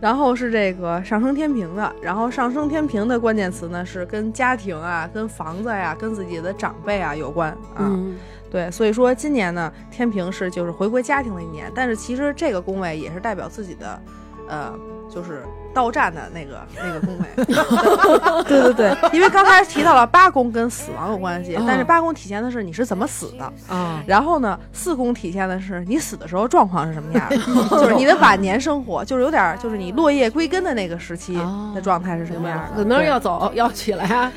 [0.00, 7.80] 然后是这个上升天平的，然后上升天平的关键词呢是跟家庭啊、跟房子呀、跟自己的长辈啊有关啊。
[7.80, 8.16] 嗯，
[8.50, 14.00] 对，所以说今年呢，天平是就是回归家庭的一年，但是其实这个宫位也是代表自己的，
[14.48, 14.72] 呃，
[15.10, 15.42] 就是
[15.74, 17.44] 到站的那个 那个宫位。
[18.48, 27.36] 对对对，因为刚才提到了八宫跟死亡有关系，哦但是八宫体现的是你是怎么死的，啊，然后呢，四宫体现的是你死的时候状况是什么样的，
[27.78, 32.78] 就是你的晚年生活，就是有点就是你落叶归根的那个时期哦的状态是什么样的。
[32.78, 34.32] 怎么着对要走要起来啊，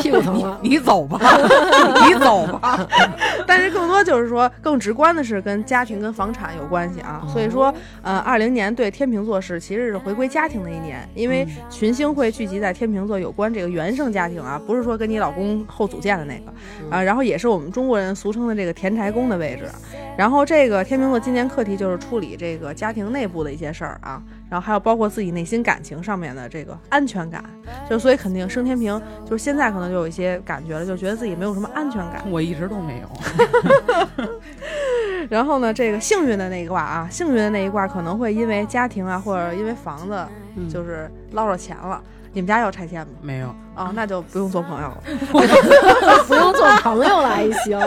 [0.00, 0.58] 屁股疼了。
[0.62, 1.18] 你走吧，
[2.06, 2.86] 你走吧。
[3.46, 7.22] 但是更多就是说，更直观的是跟家庭跟房产有关系啊。
[7.32, 16.52] 所以说，呃，二零年对天秤座是其实是回归家庭的一年，因为群星会聚集在天秤座有关这个原生家庭啊，不是说跟你老公后组建的那个
[16.90, 19.64] 啊，然后也是我们中国人俗称的这个田宅宫的位置。
[20.14, 27.42] 然后这个天秤座今年课题就是处理这个家庭内部的一些事儿啊，然后还有包括自己内心感情上面的这个安全感，
[27.88, 32.22] 就所以肯定升天平就是现在可能就有一些感觉了，就觉得自己没有什么安全感。
[32.30, 34.28] 我一直都没有。
[35.32, 42.02] 然后呢，这个幸运的那一卦啊，幸运的那一卦可能会因为家庭啊，或者因为房子，嗯就是捞着钱了。
[42.32, 43.12] 你们家要拆迁吗？
[43.20, 44.96] 没有，啊、那就不用做朋友了。
[46.26, 47.78] 不用做朋友了还行。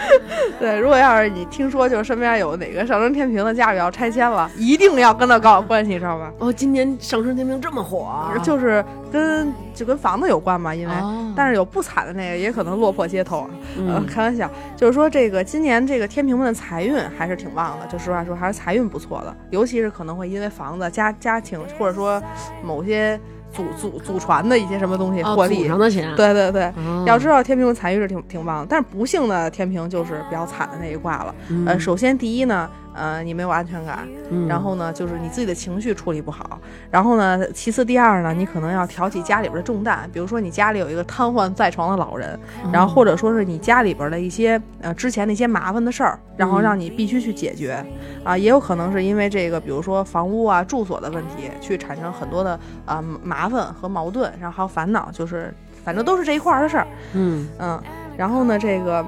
[0.60, 6.32] 对，如果要是你听说就是身边有哪个上升天平的家里要拆迁了，一定要跟他搞好关系，知道吧？
[6.38, 13.50] 哦，今年上升天平这么火啊，就是跟就跟房子有关嘛，因为、哦但是有不惨的那个，也可能落魄街头啊。
[13.76, 22.22] 呃嗯，开玩笑，就是说这个今年这个天平们的财运还是挺旺的，就实话说还是财运不错的，尤其是可能会因为房子、家家庭或者说
[22.62, 23.18] 某些
[23.54, 25.66] 祖祖祖传的一些什么东西哦获利。
[25.68, 31.34] 的钱，对对对，哦，要知道天平的财运是挺挺旺的，但是不幸的天平就是比较惨的那一卦了。
[31.48, 34.46] 嗯呃，首先第一呢，呃，你没有安全感，嗯。
[34.46, 36.58] 然后呢，就是你自己的情绪处理不好，
[36.90, 42.38] 然后呢，其次第二呢，你可能要挑起家里边的重担，比如说你家里有一个瘫痪在床的老人，
[42.72, 47.84] 然后或者说是你家里边的一些呃之前的一些麻烦的事儿，然后让你必须去解决，
[48.22, 55.52] 啊，也有可能是因为这个，比如说房屋啊、住所的问题，去产生很多的啊、麻烦和矛盾，然后还有烦恼，就是
[55.84, 57.48] 反正都是这一块儿的事儿，嗯。
[57.58, 57.82] 嗯，
[58.16, 59.04] 然后呢，这个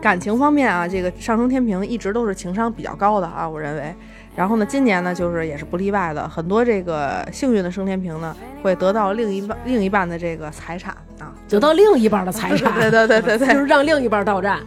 [0.00, 3.94] 感情方面啊，这个上升天平一直都是情商比较高的啊，我认为。
[4.36, 14.60] 然后呢，今年呢，就是也是不例外的，很多这个幸运的升天平呢，会得到另一半另一半的这个财产啊，得到另一半的财产， 对对对对对就是让另一半到站，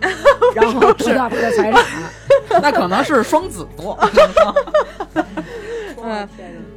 [0.53, 1.81] 然后得到他的财产。
[2.61, 3.97] 那可能是双子座。
[6.03, 6.27] 嗯，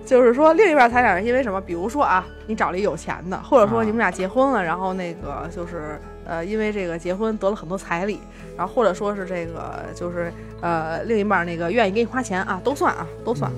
[0.06, 1.60] 就是说另一半财产是因为什么？
[1.60, 8.20] 比如说啊，你找了一有钱的，或者说你们俩结婚了，然后那个就是呃，因为这个结婚得了很多彩礼，
[8.56, 13.50] 然后或者说是这个就是呃，另一半那个愿意给你花钱啊，都算啊，都算。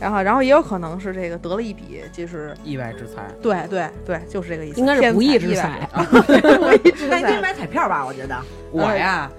[0.00, 7.10] 然后，然后也有可能是这个得了一笔，就是意外之财，对对对，就是这个意思，应该是天不义之财， 不义之财。
[7.10, 8.04] 那你可以买彩票吧？
[8.04, 8.36] 我觉得
[8.72, 9.30] 我呀，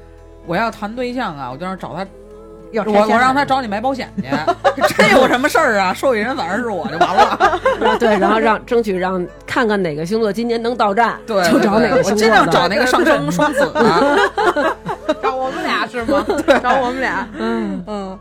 [0.48, 2.08] 我要谈对象啊，我就是找他，
[2.72, 4.24] 要我我让他找你买保险去，
[4.96, 7.60] 这有什么事儿啊，受益人反正是我就完了。
[8.00, 12.30] 对，然后让争取让看看哪个星座今年能到站，对，就找哪个我尽星座尽。
[12.30, 14.76] 量找那个上升双子的。
[15.22, 16.24] 找我们俩是吗？
[16.28, 17.28] 对，找我们俩。
[17.38, 18.20] 嗯嗯。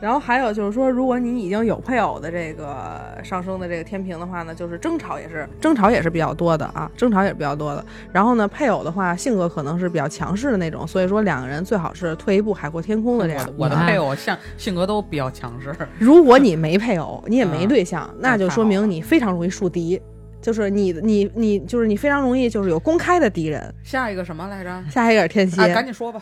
[0.00, 7.84] 然后还有就是说，如果你已经有配偶的这个上升的这个天平的话呢，就是争吵也是争吵也是比较多的啊，争吵也是比较多的。
[8.12, 13.48] 然后呢，配偶的话性格可能是比较强势的那种，所以说两个人最好是退一步海阔天空的这样。
[13.56, 20.00] 我的配偶像性格都比较强势，如果你没配偶，你也没嗯对象，那就说明你非常容易树敌，
[20.46, 23.74] 就是你你你就是你非常容易就是有公开的敌人。
[23.82, 24.84] 下一个什么来着？
[24.88, 26.20] 下一个是天蝎，啊，赶紧说吧。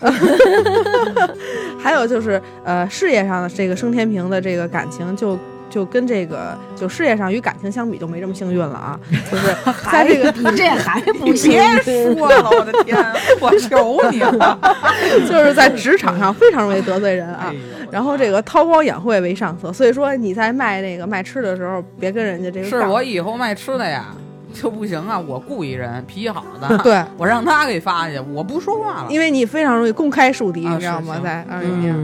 [1.78, 5.38] 还有就是呃，事业上的这个升天平的这个感情就。
[5.74, 9.52] 就跟这个就事业上与感情相比就没这么幸运了啊， 就是
[9.90, 12.96] 在这个比这还不你行别说了，我的天，
[13.40, 14.56] 我求你了。
[15.28, 17.54] 就是在职场上非常容易得罪人啊哎。
[17.90, 24.14] 然后这个韬光养晦为上策，所以说你在卖那个卖吃的时候，别跟人家这个是我以后卖吃的呀，
[24.52, 25.18] 就不行啊！
[25.18, 29.06] 我雇一人脾气好的，对，我让他给发去，我不说话了。
[29.10, 31.20] 因为你非常容易公开树敌，啊你知道吗？
[31.22, 31.94] 在二零年。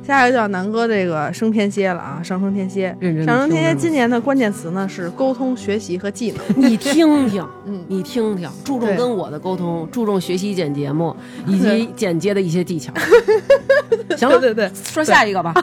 [0.00, 2.96] 嗯，下一个叫南哥这个升天蝎了啊，上升天蝎。
[3.24, 6.40] 上升天蝎今年的关键词呢是沟通、学习和技能。
[6.56, 11.14] 你听听， 嗯你听听，注重跟我的沟通，注重学习剪节目
[11.46, 12.92] 以及 剪接的一些技巧。
[14.16, 15.54] 行了，对对对，说下一个吧，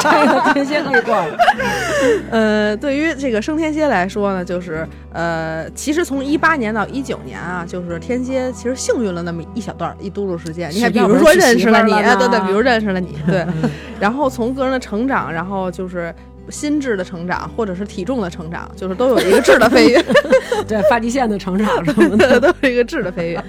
[0.00, 1.36] 这个天蝎可以过了。
[2.30, 10.70] 呃，对于这个升天蝎来说呢，就是呃，其实从一八年到一九年啊，就是天蝎其实幸运了那么一小段儿一嘟噜时间。
[10.72, 13.46] 你看，比如说认识了你，对对，比如认识了你，对，
[14.00, 16.14] 然后从个人的成长，然后就是。
[16.48, 20.04] 心智的成长，或者是体重的成长，就是都有一个质的飞跃，
[20.66, 23.44] 对发际线的成长什么的， 都是一个质的飞跃。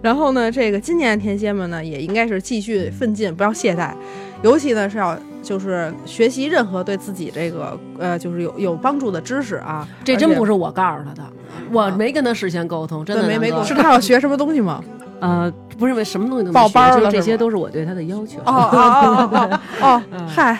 [0.00, 3.92] 然后呢，这个今年的天蝎们呢，也应该是继续奋进，不要懈怠，
[4.42, 9.86] 尤其呢是要就是学习任何对自己这个呃就是有有帮助的知识啊。
[10.02, 11.22] 这真不是是我告诉他的，
[11.70, 14.82] 我没跟他事先沟通，真的没没沟通是他要学什么东西吗？
[15.20, 18.38] 呃，不是为什么东西都报班儿了是吗些都是我对他的要求。
[18.40, 20.58] 哦哦哦哦 嗨，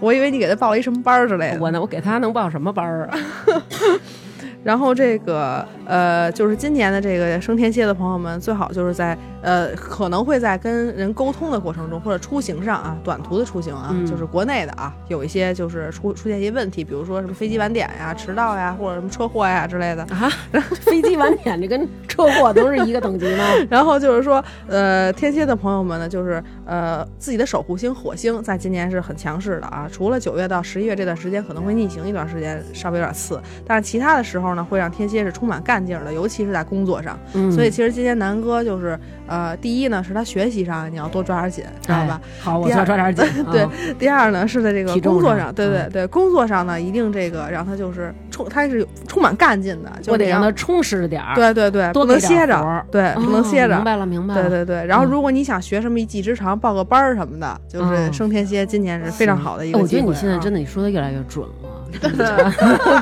[0.00, 1.58] 我以为你给他报了一什么班儿之类的。
[1.60, 3.18] 我呢，我给他能报什么班儿啊？
[4.64, 20.02] 然后这个呃，就是今年的这个升天蝎的朋友们，最好就是在呃，可能会在跟人沟通的过程中，或者出行上啊，短途的出行啊，嗯就是国内的啊，有一些就是出出现一些问题，比如说什么飞机晚点呀、迟到呀，或者什么车祸呀之类的。
[20.04, 20.30] 啊，
[20.80, 23.44] 飞机晚点这跟车祸都是一个等级吗？
[23.68, 29.88] 然后就是说，呃，天蝎的朋友们呢，就是呃，自己的守护星火星在今年是很强势的啊。
[29.90, 37.18] 除了九月到十一月这段时间可能会逆行一段时间，稍微有点次，但是其他的时候呢，会让天蝎是充满干劲儿的，尤其是在工作上。
[37.34, 42.20] 嗯，所以其实今天南哥就是，呃，第一呢是他学习上你要多抓点紧，知道吧？
[42.22, 42.28] 哎？
[42.40, 43.24] 好，我要抓点紧。
[43.50, 51.34] 对啊，第二呢是在这个工作上，对对嗯对，工作上呢一定这个让他就是充，他是有充满干劲的，就得让他充实点儿。
[51.34, 53.84] 对对对，不能歇着，对，哦，不能歇着明。
[53.84, 54.42] 白了，明白了。
[54.42, 59.96] 对对对，然后嗯如果你想学什么一技之长，报个班儿什么的，就是嗯生天蝎今年是非常好的一个我觉。
[59.96, 61.61] 得你现在真的，你说的越来越准了，
[62.00, 62.52] 真的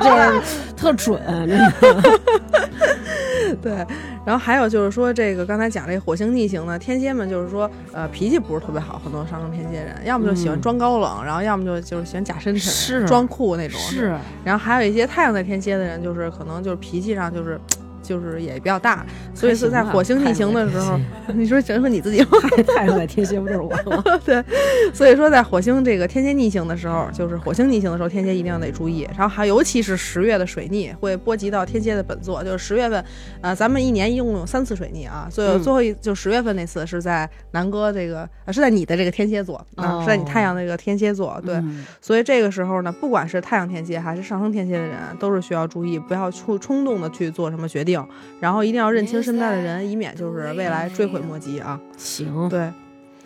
[0.01, 0.41] 这
[0.75, 2.19] 特准，真的。
[3.61, 3.73] 对，
[4.25, 13.79] 然后还有就是说，这个刚才讲这火星逆行呢，天蝎们就是说，呃，脾气不是特别好，很多上升天蝎人，要么就喜欢嗯装高冷，然后要么就就是喜欢假深沉、是装酷那种。
[13.79, 17.59] 是，然后还有一些太阳在天蝎的人，就是可能就是脾气上就是。
[18.11, 20.99] 就是也比较大，所以是在火星逆行的时候，
[21.33, 22.27] 你说整说你自己吗？
[22.75, 24.03] 太阳在天蝎不就是我吗？
[24.25, 24.43] 对，
[24.93, 29.07] 所以说在火星这个天蝎逆行的时候，就是火星逆行的时候，天蝎一定要得注意。
[29.17, 33.03] 然后还尤其是十月的水逆会波及到天蝎的本座，就是十月份，
[33.39, 48.00] 呃，咱们一年一共有三次水逆啊，最后嗯最后一就十月份那次是在南哥这个，呃，是在你的这个天蝎座啊，哦是在你太阳这个天蝎座，对，嗯所以这个时候呢，不管是太阳天蝎还是上升天蝎的人，都是需要注意，不要冲冲动的去做什么决定，
[48.39, 51.79] 然后一定要认清身边的人，以免就是未来追悔莫及啊。
[51.97, 52.71] 行，对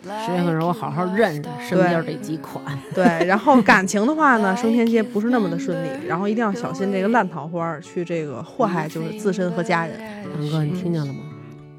[0.02, 2.62] 十月份时候我好好认认身边这几款。
[2.94, 9.98] 对，然后感情的话呢，升天蝎不是那么的顺利，然后一定要小心这个烂桃花去这个祸害就是自身和家人。
[10.40, 11.20] 杨哥，你听见了吗？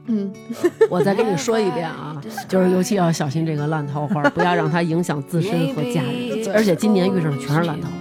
[0.10, 0.34] 嗯，
[0.90, 6.48] 我再跟你说一遍啊， 就是尤其要小心这个烂桃花，不要让它影响自身和家人。
[6.56, 7.96] 而且今年遇上的全是烂桃花。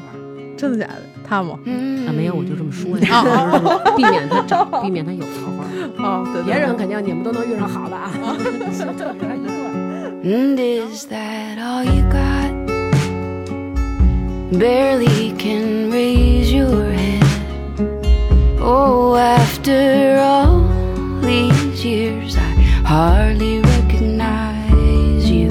[0.56, 1.02] 真的假的？
[1.26, 1.58] 他吗？
[2.06, 5.64] 啊，没有，我就这么说呀，就是避免他找，避免他有桃花。
[5.98, 8.10] 哦，对对别人肯定你们都能遇上好的啊，
[8.96, 9.50] 特别一个。
[10.24, 12.54] And is that all you got?
[14.52, 17.24] Barely can raise your head.
[18.60, 20.62] Oh, after all
[21.20, 25.50] these years, I hardly recognize you.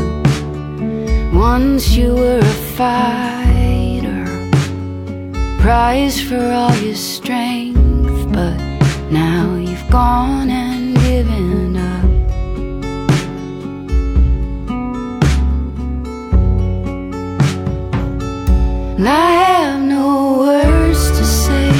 [1.33, 2.43] Once you were a
[2.75, 3.34] fighter,
[5.65, 8.55] prize for all your strength, but
[9.09, 12.03] now you've gone and given up.
[18.99, 21.71] And I have no words to say,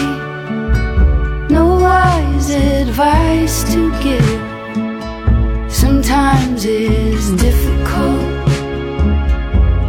[1.54, 4.42] no wise advice to give.
[5.72, 8.50] Sometimes it's difficult,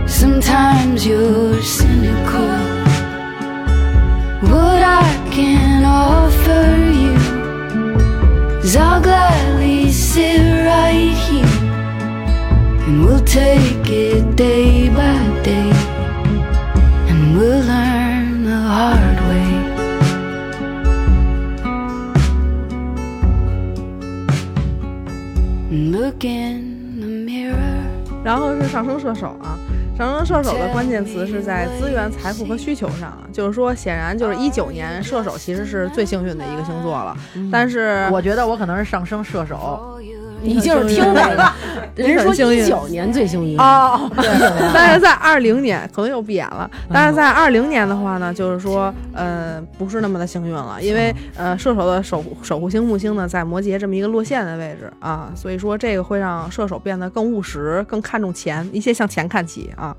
[0.06, 1.45] sometimes you're
[14.36, 15.72] day by day
[17.08, 19.48] and we'll learn the hard way.
[25.70, 27.56] Look in the mirror.
[28.22, 29.56] 然后是上升射手啊，
[29.96, 37.16] 上升射手的关键词是在资源、财富和需求上啊，就是说，显然就是一九年射手其实是最幸运的一个星座了，
[37.50, 39.94] 但是我觉得我可能是上升射手。
[40.42, 41.52] 你就是听这个，
[42.04, 44.28] 人说幸运一九年最幸运哦，对，
[44.74, 46.70] 但是在二零年可能又闭眼了。
[46.92, 59.96] 但是在二零年的话呢，就是说，呃，不是那么的幸运了，因为呃，射手的守护守护星木星呢在摩羯这么一个落线的位置啊，所以说这个会让射手变得更务实，更看重钱，一切向钱看齐啊。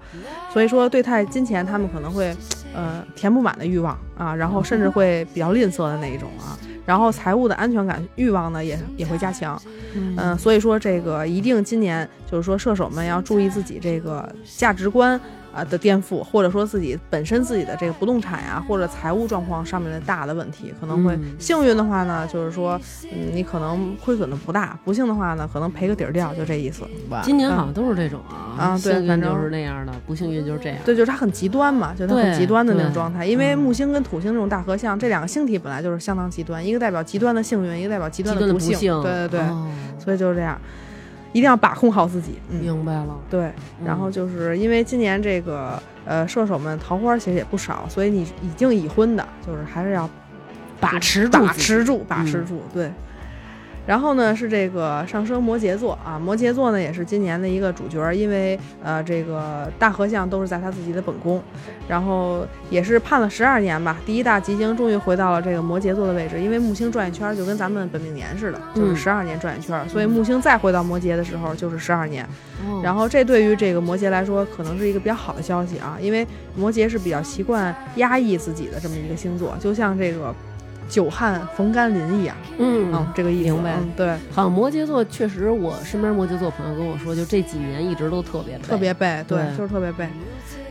[0.54, 2.36] 所以说，对待金钱，他们可能会
[2.74, 6.58] 呃填不满的欲望啊，然后甚至会比较吝啬的那一种啊。
[6.86, 9.62] 然后财务的安全感欲望呢也也会加强，
[9.94, 15.20] 嗯、所以说这个一定今年就是说射手们要注意自己这个价值观
[15.58, 22.80] 啊的颠覆，或者说自己本身自己的这个不动产呀、或者财务状况上面的大的问题，可能会嗯幸运的话呢，就是说，
[23.12, 26.84] 嗯，你可能亏损的不大；不幸的话呢，可能赔个底儿掉，就这意思。
[27.24, 30.78] 今年好像都是这种啊，啊对反正就是那样的，不幸运就是这样。
[30.86, 33.26] 对，就是它很极端嘛，就是它很极端的那种状态。
[33.26, 38.76] 因为嗯木星跟土星这种大合相，这两个星体本来就是相当极端，一个代表极端的幸运，一个代表极极端的不幸。
[38.76, 39.68] 幸，对对对，哦
[39.98, 40.60] 所以就是这样，
[41.38, 42.40] 一定要把控好自己。
[42.50, 43.16] 嗯，明白了。
[43.30, 43.52] 对。
[43.86, 50.10] 然后就是因为今年这个呃射手们桃花其实也不少，所以你已经已婚的，就是还是要
[50.80, 52.92] 把持住把持住，把嗯持住，对。
[53.88, 61.42] 然后呢是这个上升摩羯座啊，摩羯座呢也是今年的一个主角儿，因为呃这个大合相都是在他自己的本宫，
[61.88, 72.26] 然后也是判了十二年吧，第一大吉星终于回到了这个摩羯座的位置，因为木星转一圈儿就跟咱们本命年似的，就是嗯十二年转一圈儿，所以木星再回到摩羯的时候就是十二年，
[72.68, 76.28] 哦然后这对于这个摩羯来说，可能是一个比较好的消息啊，因为
[76.58, 80.36] 摩羯是比较习惯压抑自己的这么一个星座，就像这个
[80.88, 82.92] 久旱逢甘霖一样，嗯。
[82.94, 83.52] 嗯，这个意思。
[83.52, 83.76] 明白。
[83.78, 89.58] 嗯，对，好像摩羯座确实，我身边摩羯座朋友跟我说，就这几年一直都特别特别背，对，对。
[89.58, 90.08] 就是特别背。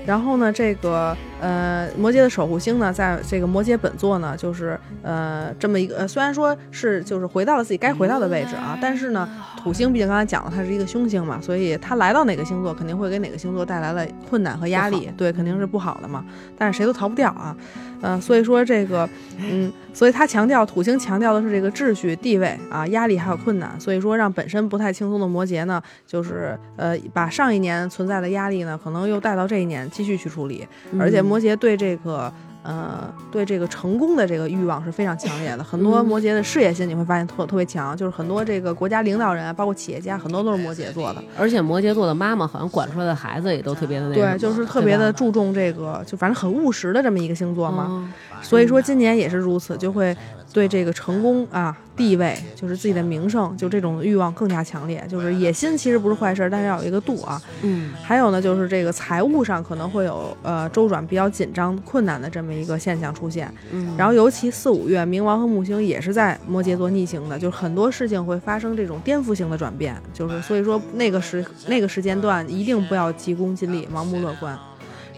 [0.07, 9.29] 然后呢，这个呃，摩羯的守护星呢，在这个摩羯本座呢，就是呃这么一个，呃，虽然说是就是回到了自己该回到的位置啊，但是呢，
[9.63, 16.25] 土星毕竟刚才讲了，它是一个凶星嘛，所以它来到哪个星座，肯定会给哪个星座带来了困难和压力，对，肯定是不好的嘛。
[16.57, 17.55] 但是谁都逃不掉啊，
[18.01, 32.33] 呃，所以说这个， 嗯，所以他强调土星强调的是这个秩序、地位啊、压力还有困难，所以说让本身不太轻松的摩羯呢，就是呃把上一年存在的压力呢，可能又带到这一年继续去处理，嗯而且摩羯对这个。
[32.69, 35.63] 呃，对这个成功的这个欲望是非常强烈的。
[35.63, 41.23] 很多嗯摩羯的事业心你会发现特特别强，就是很多这个国家领导人啊，包括企业家，很多都是摩羯座的。
[41.39, 47.85] 而且摩羯座的妈妈好像管出来的孩子也都特别的那对，就是特别的注重这个，就反正很务实的这么一个星座嘛。
[47.85, 48.09] 哦
[48.43, 50.15] 所以说今年也是如此，就会
[50.57, 55.05] 对这个成功啊、地位，就是自己的名声，就这种欲望更加强烈。
[55.07, 57.39] 就是野心其实不是坏事儿，但是要有一个度啊。
[57.61, 63.53] 嗯还有呢，就是这个财务上可能会有呃周转比较紧张、困难的这么一个现象出现。
[63.71, 69.95] 嗯，然后尤其四五月，冥王和木星也是在摩羯座逆行的，就是很多事情会发生这种颠覆性的转变。
[70.15, 74.59] 就是所以说那个时那个时间段一定不要急功近利、盲目乐观。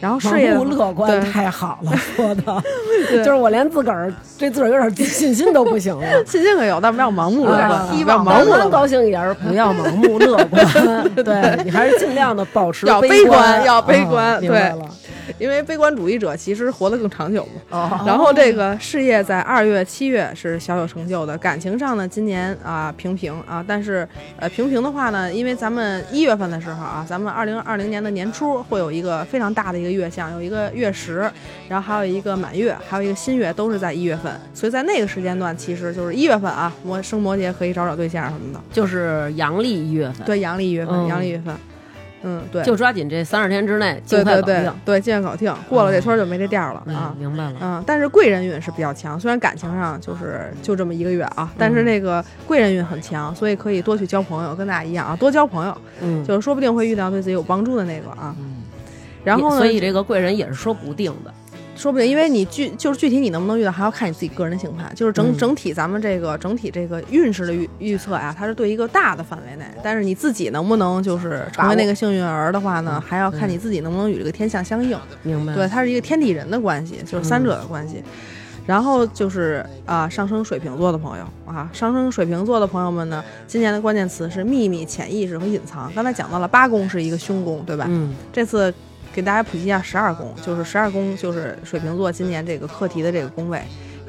[0.01, 2.62] 然后事业乐观对太好了， 说的
[3.16, 6.07] 就是我连自个儿对自个儿有点自信心都不行了。
[6.24, 7.70] 信心可有，但不要盲目乐观，
[8.07, 8.70] 要盲目。
[8.70, 10.64] 高兴一点，不要盲目乐观。
[11.16, 14.88] 对你还是尽量的保持要悲悲观要悲啊观对明白了。
[15.38, 17.61] 因为悲观主义者其实活得更长久嘛。
[17.70, 31.30] 哦然后这个事业在二月、七月是小有成就的，感情上呢，今年啊平平啊，但是呃平平的话呢，因为咱们一月份的时候啊，咱们二零二零年的年初会有一个非常大的一个月相，有一个月食，
[31.68, 38.61] 然后还有一个满月，还有一个新月，都是在一月份，所以在那个时间段，其实就是一月份啊，摩生摩羯可以找找对象什么的。
[38.72, 41.55] 就是阳历一月份，对，阳历一月份，嗯阳历一月份，
[42.22, 44.74] 嗯，对，就抓紧这三十天之内对对对尽快搞定。
[44.84, 47.14] 对，尽快搞定，过了这村就没这店了嗯啊。
[47.18, 47.57] 明白了。
[47.61, 58.34] 嗯，但是贵人运是比较强，虽然感情上就是就这么一个月啊，但是那个贵人运很强，所以可以多去交朋友，跟大家一样啊，多交朋友，嗯，就是说不定会遇到对自己有帮助的那个啊。
[58.39, 58.57] 嗯
[59.25, 61.33] 然后呢，所以这个贵人也是说不定的。
[61.77, 64.93] 说不定，因为你具就是具体你能不能遇到，还要看你自己个人的星盘。
[64.97, 74.99] 就是整、嗯整体咱们这个整体这个运势的预预测呀，它是对一个大的范围内，但是你自己能不能就是成为那个幸运儿的话呢，还要看你自己能不能与这个天象相应。
[75.23, 75.55] 明白？
[75.55, 78.03] 对，，它是一个天地人的关系，就是三者的关系。
[78.66, 85.91] 然后就是啊、上升水瓶座的朋友啊，上升水瓶座的朋友们呢，今年的关键词是秘密、潜意识和隐藏。
[85.95, 87.87] 刚才讲到了八宫是一个凶宫，对吧？
[87.89, 88.75] 嗯这次
[89.19, 93.61] 给大家普及一下十二宫，就是十二宫就是水瓶座今年这个课题的这个宫位。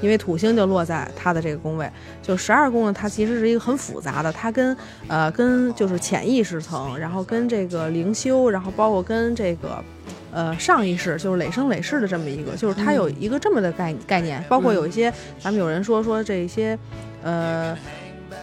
[0.01, 1.89] 因为土星就落在它的这个宫位，
[2.21, 9.83] 就十二宫呢，它其实是一个很复杂的，它跟呃跟就是潜意识层，然后跟这个灵修，然后包括跟这个
[10.31, 16.77] 呃上意识，就是累生累世的这么一个，就是它有一个这么的概概念，包括有一些咱们有人说说这些
[17.23, 17.75] 呃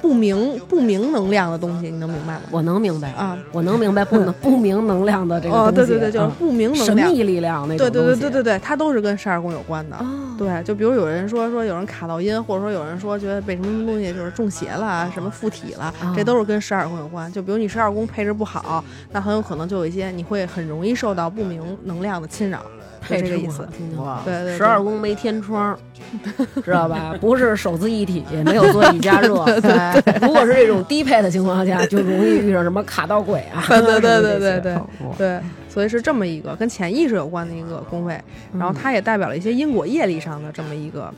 [0.07, 2.42] 不明不明能量的东西，你能明白吗？
[2.52, 8.20] 我能明白，啊，我能明白不能 不明能量的这个哦，东西对对对，就是嗯不明能量神，秘力量那对对种东西。
[8.20, 9.96] 对对对对，它都是跟十二宫有关的。
[9.96, 10.07] 哦，
[10.38, 17.30] 对，就比如有人说说有人卡到音，或者说有人说觉得被什么东西就是中邪了啊，什么附体了，这都是跟十二宫有关。
[17.32, 22.62] 就比如你十二宫配置不好，那很有可能就有一些你会很容易受到不明能量的侵扰，
[23.09, 25.78] 就配这个意思哇，对对对，十二宫没天窗，
[26.64, 27.14] 知道吧？
[27.20, 29.44] 不是手自一体，没有座椅加热。
[29.61, 33.64] 对如果是这种低配的情况下，就容易遇上什么卡到鬼啊。
[33.68, 34.78] 对对对对对
[35.16, 38.20] 对，所以是这么一个跟潜意识有关的一个宫位，
[38.59, 41.12] 然后它也代表了一些因果业力上的这么一个，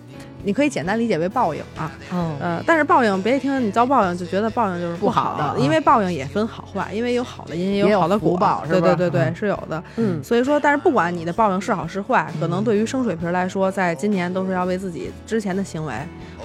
[0.49, 1.93] 你可以简单理解为报应啊。
[2.11, 9.85] 哦，呃，但是报应别一听你遭报应就觉得报应就是不好好的啊因为报应也分好坏，因为有好的因有好的果报对对对对，嗯是有的。
[9.97, 15.93] 嗯，所以说，但是不管你的报应是好是坏，可能对于生水瓶来说，在今年都是要为自己之前的行为，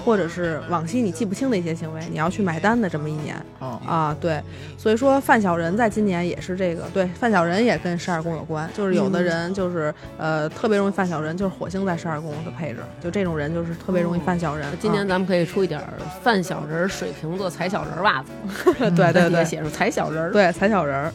[0.04, 4.14] 或者是往昔你记不清的一些行为，你要去买单的这么一年哦，啊。
[4.20, 4.38] 对，
[4.76, 14.66] 所以说犯小人在今年也是这个，对，犯小人也跟十二宫有关，就是有的人就是、呃特别容易犯小人，就是火星在十二宫的配置，就这种人就是特别容易犯小人。
[14.78, 18.28] 今年咱们可以出一点儿犯小人儿水瓶座踩小人儿袜子，
[18.84, 20.32] 啊、对对对，写出踩小人儿。
[20.32, 21.12] 对，踩小人儿。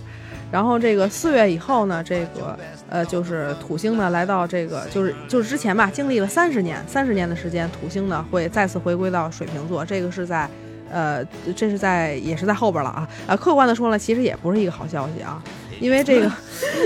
[0.52, 2.58] 然后这个四月以后呢，这个
[2.90, 10.50] 呃，就是土星呢来到这个，就是就是之前吧，经历了三十年，三十年的时间，土星呢会再次回归到水瓶座，这个是在。
[10.92, 11.24] 呃，
[11.56, 13.36] 这是在也是在后边了啊啊！
[13.36, 15.40] 客观的说呢，其实也不是一个好消息啊，
[15.80, 16.32] 因为这个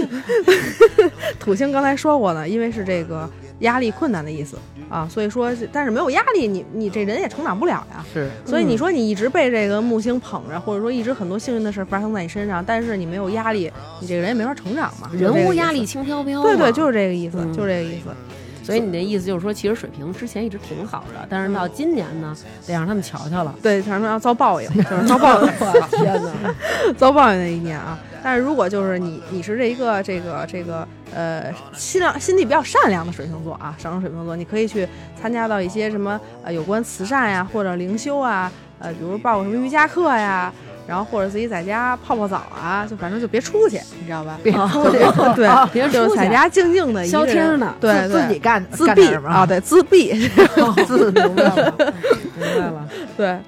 [1.40, 3.30] 土星刚才说过呢，因为是这个
[3.64, 4.58] 压力困难的意思
[4.90, 8.06] 啊，所以说，但是没有压力，你你这人也成长不了呀。
[8.14, 15.10] 是所以你说你一直被这个木星捧着，或者说一直很多幸运的事儿发生在你身上，但是你没有压力，你这个人也没法成长嘛。
[15.14, 16.42] 人无压力，轻飘飘。
[16.44, 18.10] 对对，就是这个意思，嗯就是这个意思。
[18.64, 22.34] 所以你的意思就是说，其实水平之前一直挺好的，但是到今年呢，
[22.66, 23.54] 得让他们瞧瞧了。
[23.62, 25.48] 对，反正要遭报应，就是遭报应，
[25.92, 26.32] 天哪！
[26.98, 28.00] 遭报应的一年啊。
[28.24, 34.88] 但是如果就是你，你是这一个这个这个呃心量心地比较善良的水瓶座啊，上升水瓶座，你可以去
[35.22, 40.52] 参加到一些什么呃有关慈善呀或者灵修啊，呃比如报个什么瑜伽课呀。
[40.86, 44.38] 然后或者自己在家泡泡澡啊，就反正就别出去，你知道吧？
[44.44, 44.98] 别出去
[45.34, 50.28] 对，别出去就在家静静的消停呢对自自己，干自闭干点什么啊，对，自闭，
[50.86, 51.74] 自明白了，
[52.36, 52.90] 明白了。
[53.16, 53.40] 对。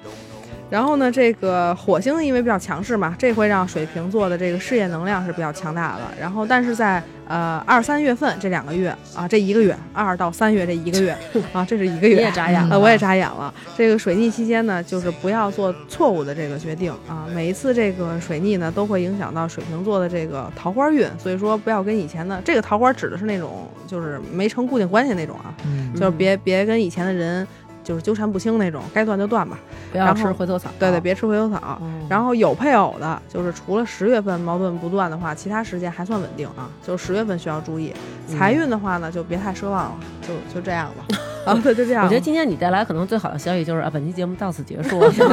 [0.68, 6.02] 然后呢，这个火星因为比较强势嘛，这会让水瓶座的这个事业能量是比较强大的。
[6.20, 11.16] 然后，但是在呃二三月份这两个月啊，这一个月，二到三月这一个月
[11.54, 13.52] 啊，这是一个月，你也眨眼了呃，我也眨眼了。
[13.76, 17.26] 这个水逆期间呢，就是不要做错误的这个决定啊。
[17.32, 27.46] 每一次这个水逆呢，都会影响到水瓶座的这个桃花运，所以说不要跟以前的这个桃花指的是那种就是没成固定关系那种啊，嗯就是别别跟以前的人
[27.86, 29.56] 就是纠缠不清那种，该断就断吧。
[29.92, 30.68] 不要吃回头草。
[30.76, 31.56] 对对，别吃回头草。
[31.56, 31.78] 哦
[32.08, 36.68] 然后有配偶的，就是除了十月份矛盾不断的话，其他时间还算稳定啊。
[36.84, 37.94] 就十月份需要注意
[38.28, 41.16] 嗯财运的话呢，就别太奢望了，就就这样吧。
[41.46, 42.04] 啊，对，就这样。
[42.04, 45.28] 我觉得今天你带来可能最好的消息就是啊，本期节目到此结束， 就是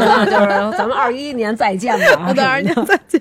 [0.78, 2.34] 咱们二一年再见吧。
[2.48, 3.20] 二一年 再见。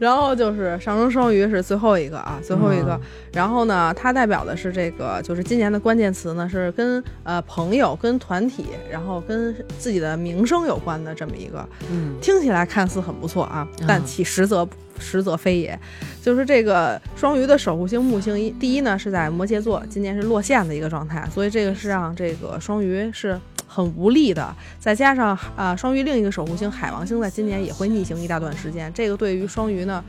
[0.00, 2.92] 然后就是上升双鱼是最后一个啊，最后一个。
[2.94, 3.00] 嗯
[3.32, 11.66] 然后呢，它代表的是这个，就是今年的关键词呢是跟呃朋友、跟团体，然后跟自己的名声有关的这么一个。
[11.90, 14.68] 嗯，听起来看似很不错啊，啊但其实则
[15.02, 15.78] 实则非也。
[16.22, 24.54] 就是这个双鱼的守护星木星一，第一呢是在摩羯座，今年是落陷的一个状态，所以这个是让这个双鱼是很无力的。
[24.78, 30.02] 再加上啊、双鱼另一个守护星海王星在今年也会逆行一大段时间，这个对于双鱼呢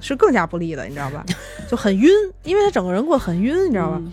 [0.00, 1.24] 是更加不利的，你知道吧？
[1.68, 2.10] 就很晕，
[2.42, 3.98] 因为他整个人过得很晕，你知道吧？
[4.00, 4.12] 嗯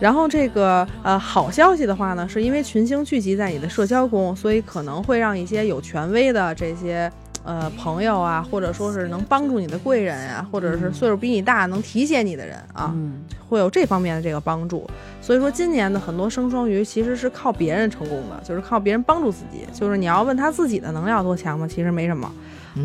[0.00, 7.10] 然后这个呃好消息的话呢，是因为群星聚集在你的社交宫，所以可能会让一些有权威的这些
[7.44, 14.88] 呃朋友啊，或者说是能帮助你的贵人啊，或者是岁数比你大能提携你的人啊，嗯会有这方面的这个帮助。
[15.20, 19.64] 所以说今年的很多生双鱼其实是靠别人成功的，就是靠别人帮助自己。
[19.72, 21.68] 就是你要问他自己的能量多强吗？
[21.68, 22.32] 其实没什么。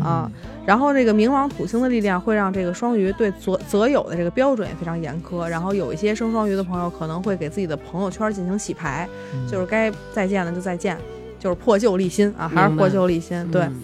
[0.04, 0.30] 啊，
[0.64, 9.08] 然后这个冥王土星的力量会让这个双鱼对择择友的这个标准也非常严苛，然后有一些生双鱼的朋友可能会给自己的朋友圈进行洗牌，
[9.50, 10.96] 就是该再见的就再见，
[11.40, 13.62] 就是破旧立新啊，还是破旧立新，对。
[13.62, 13.82] 嗯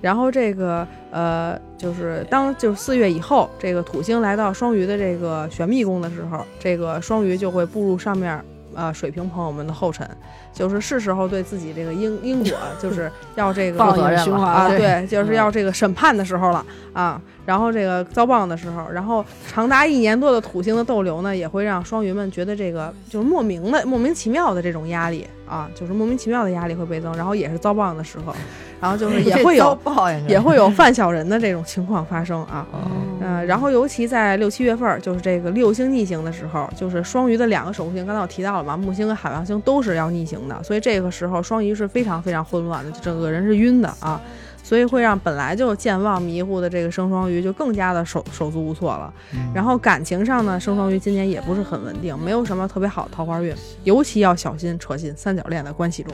[0.00, 8.40] 然后这个呃，就是当就是四月以后，这个土星来到双鱼的这个玄秘宫的时候，这个双鱼就会步入上面
[8.74, 10.08] 呃水瓶朋友们的后尘，
[10.52, 17.20] 就是是时候对自己这个因因果就是要这个报责任了应循环啊，对，就是嗯要这个审判的时候了啊。
[17.44, 28.34] 然后这个遭报应的时候，然后长达一年多的土星的逗留呢，也会让双鱼们觉得这个就是莫名的、莫名其妙的这种压力啊，就是莫名其妙的压力会倍增，然后也是遭报应的时候，
[28.80, 32.66] 然后就是也 会这遭有报应，也会有犯小人的这种情况发生啊。
[32.72, 32.78] 哦
[33.20, 44.20] 嗯、然后尤其在六七月份儿，就是这个六星逆行的时候，就是双鱼的两个守护星，刚才我提到了嘛，木星跟海王星都是要逆行的，所以这个时候双鱼是非常非常混乱的，就整个人是晕的啊，
[44.68, 49.10] 所以会让本来就健忘迷糊的这个生双鱼就更加的手手足无措了。
[49.54, 53.54] 然后感情上呢，生双鱼今年也不是很稳定，没有什么特别好的桃花运，
[53.84, 56.12] 尤其要小心扯进三角恋的关系中。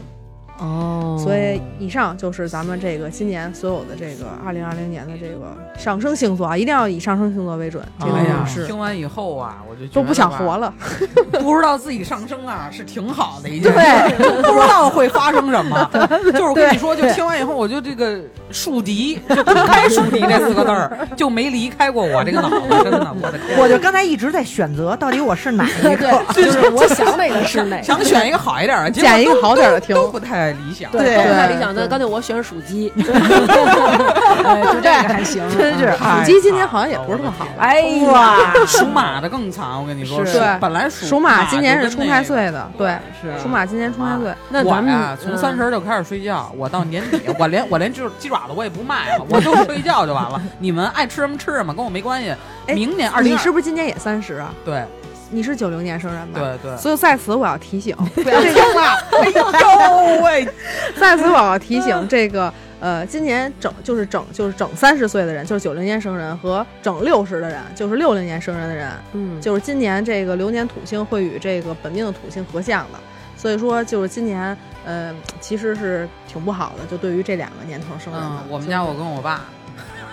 [0.60, 7.84] 哦，所以以上就是咱们这个今年所有的这个二零二零年的这个上升星座啊，一定要以上升星座为准。
[7.98, 8.24] 这个哎
[8.64, 10.72] 听完以后啊，我就觉得都不想活，了。
[11.42, 15.90] 不知道自己上升啊是挺好的一件事，不知道会发生什么。
[16.30, 18.20] 就是我跟你说，就听完以后，我就这个
[18.54, 23.58] 树敌，就公开树敌这四个字儿 就没离开过我这个脑子，真的，我的天。
[23.58, 27.82] 我就刚才一直在选择，到底我是哪一对个？， 就是我想哪个是哪个。
[27.82, 30.90] 想选一个好一点的， 结果捡一个好点的听都不太理想。
[30.92, 31.74] 对，对不太理想。
[31.74, 37.46] 那干脆我选属鸡，哎就这个还行，真是啊属鸡今年好像也不是特好。
[37.58, 44.26] 哎呀，属马的更惨，我跟你说，对本来属属马今年是冲太岁的，对，是属马今年冲太岁。
[44.26, 50.40] 我那咱们呀，从嗯三十就开始睡觉，我到年底，我连我连就是鸡爪子我也不卖了，我就 睡觉就完了。
[50.58, 52.34] 你们爱吃什么吃什么，跟我没关系。
[52.66, 54.52] 哎明年二零你是不是今年也三十啊？
[54.64, 54.82] 对
[55.30, 56.40] 你是九零年生人吧？
[56.40, 60.48] 对对，所以在此我要提醒，不要听了， 哎呦喂，
[61.00, 72.98] 在此我要提醒这个呃，今年整就是整就是整三十岁的人，就是九零年生人和整六十的人，就是六零年生人的人，嗯，就是今年这个流年土星会与这个本命的土星合相的，
[73.44, 79.42] 所以说就是今年呃其实是挺不好的，就对于这两个年头生人的嗯，我们家我跟我爸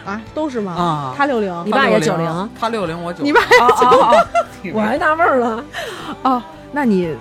[0.03, 0.73] 啊都是吗？
[0.73, 3.89] 啊，他六零，你爸也他60 90他六零我九，你爸也九
[4.63, 5.63] 零， 我还纳闷儿了，
[6.23, 7.15] 哦，那你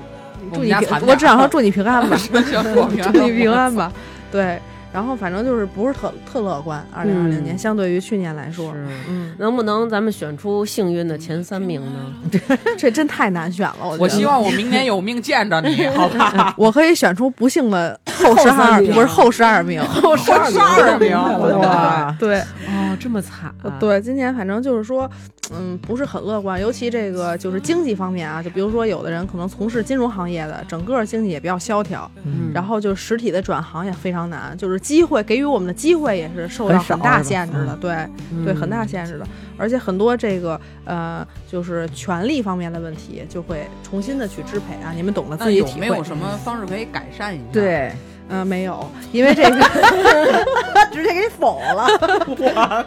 [0.52, 3.92] 祝你平我只想说祝你平安吧，祝你平安吧，
[4.32, 4.60] 对。
[4.92, 8.72] 然后反正就是不是特特乐观，二零二零年嗯相对于去年来说，
[9.08, 12.12] 嗯，能不能咱们选出幸运的前三名呢？
[12.76, 13.76] 这真太难选了。
[13.82, 16.54] 我我希望我明年有命见着你，好吧？
[16.58, 19.80] 我可以选出不幸的后十二，名不是后十二名。
[19.84, 21.12] 后十二十二名
[21.60, 25.08] 哇，对哦，这么惨啊，对，今年反正就是说，
[25.52, 38.06] 嗯，不是很乐观，尤其这个就是经济方面啊，就比如说有的人可能从事金融行业的，整个经济也比较萧条，嗯然后就实体的转行也非常难，就是机会给予我们的机会也是受到很大限制的，对
[38.44, 39.26] 对，很大限制的，
[39.56, 46.04] 而且很多这个呃，就是权利方面的问题就会重新的去支配啊，你们懂得自己体会有没有。
[46.04, 47.92] 什么方式可以改善一下？，对，
[48.30, 49.50] 嗯、没有，因为这个
[50.92, 51.88] 直接给你否了。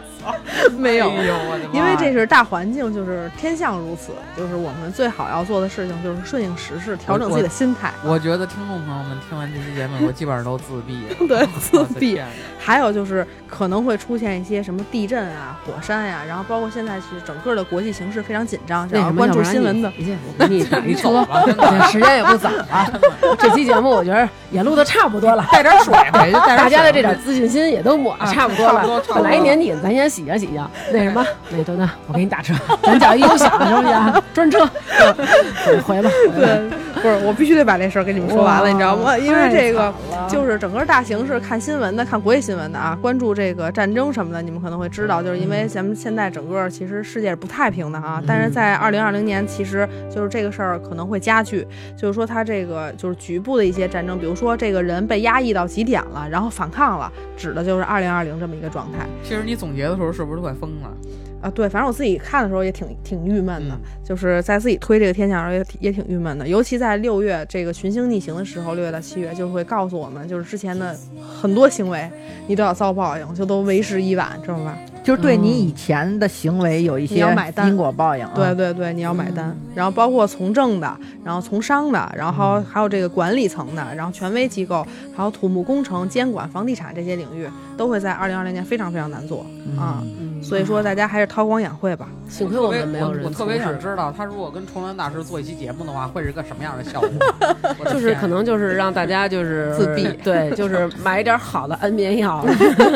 [0.78, 1.10] 没有。
[1.10, 1.70] 哎呦我的妈呀！
[1.72, 7.92] 因为这是大环境，就是天象如此，就是我们最好要做的事情就是顺应时势，调整自己的心态。
[8.02, 11.14] 我觉得听众朋友们听完这期节目，我基本上都自闭了。
[11.28, 12.20] 对自闭
[12.58, 19.90] 还有就是可能会出现一些什么地震啊、火山呀、然后包括现在是整个的国际形势非常紧张，那什么想要关注新闻的。
[19.90, 21.82] 不然你我给你打一你走车，吧，真的。
[21.88, 23.00] 时间也不早了。
[23.38, 25.46] 这期节目我觉得也录的差不多了。
[25.52, 34.22] 带点水回去， 大家的这点自信心也都抹的差不多了本来年底咱先洗呀洗呀，那什么，那等等，我给你打车，咱脚一有响，行不行？
[34.32, 34.68] 专车，
[35.64, 36.10] 对回吧。
[36.10, 36.70] 回吧对，
[37.04, 39.18] 不是，我必须得把这事儿跟你们说完了，你知道吗？
[39.18, 39.92] 因为这个
[40.26, 59.06] 就是整个大形势，看新闻的、看国际新闻的啊，关注这个战争什么的，你们可能会知道，就是因为咱们现在整个其实世界是不太平的啊，但是在二零二零年，其实就是这个事儿可能会加剧，就是说它这个就是局部的一些战争，比如说这个人被压抑到极点了，然后反抗了，指的就是二零二零这么一个状态。
[59.22, 60.90] 其实你总结的时候是不是都快疯了？
[61.44, 72.10] 啊，对，反正我自己看的时候也挺挺郁闷的，嗯就是在自己推这个天象的时候也挺也挺郁闷的，尤其在六月这个群星逆行的时候，六月到七月就会告诉我们，就是之前的很多行为
[72.46, 74.78] 你都要遭报应，就都为时已晚，知道吧？
[75.04, 77.24] 就是对你以前的行为有一些
[77.66, 78.32] 因果报应啊。
[78.34, 84.84] 对对对，你要买单，然后包括从政的，然后从商的，然后还有这个管理层的，然后权威机构，
[85.14, 87.46] 还有土木工程、监管、房地产这些领域，
[87.76, 89.46] 都会在二零二零年非常非常难做
[89.78, 90.02] 啊。
[90.02, 92.06] 嗯所以说，大家还是韬光养晦吧。
[92.28, 97.86] 幸亏我们没有人我我特别想知道，他如果跟重阳大师做一期节目的话，会是个什么样的效果？
[97.90, 102.44] 就是可能就是让大家就是 自闭对，就是买一点好的安眠药。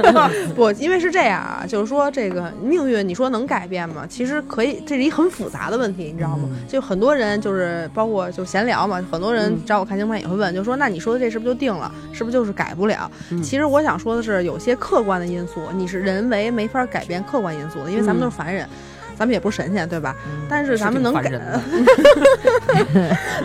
[0.54, 4.06] 不，因为是这样啊，就是说这个命运，你说能改变吗？
[4.08, 6.48] 其实可以，这是一很复杂的问题，你知道吗？
[6.68, 11.90] 就很多人就是包括就闲聊嘛，很多人找我看星盘也会问，就说那你说的这是不是就定了？
[12.12, 13.10] 是不是就是改不了？
[13.30, 18.68] 嗯其实我想说的是，有些客观的因素，你是人为没法改变客观因素的，因为咱们都是凡人。
[19.16, 20.14] 咱们也不是神仙，对吧？
[20.48, 21.28] 但是咱们能改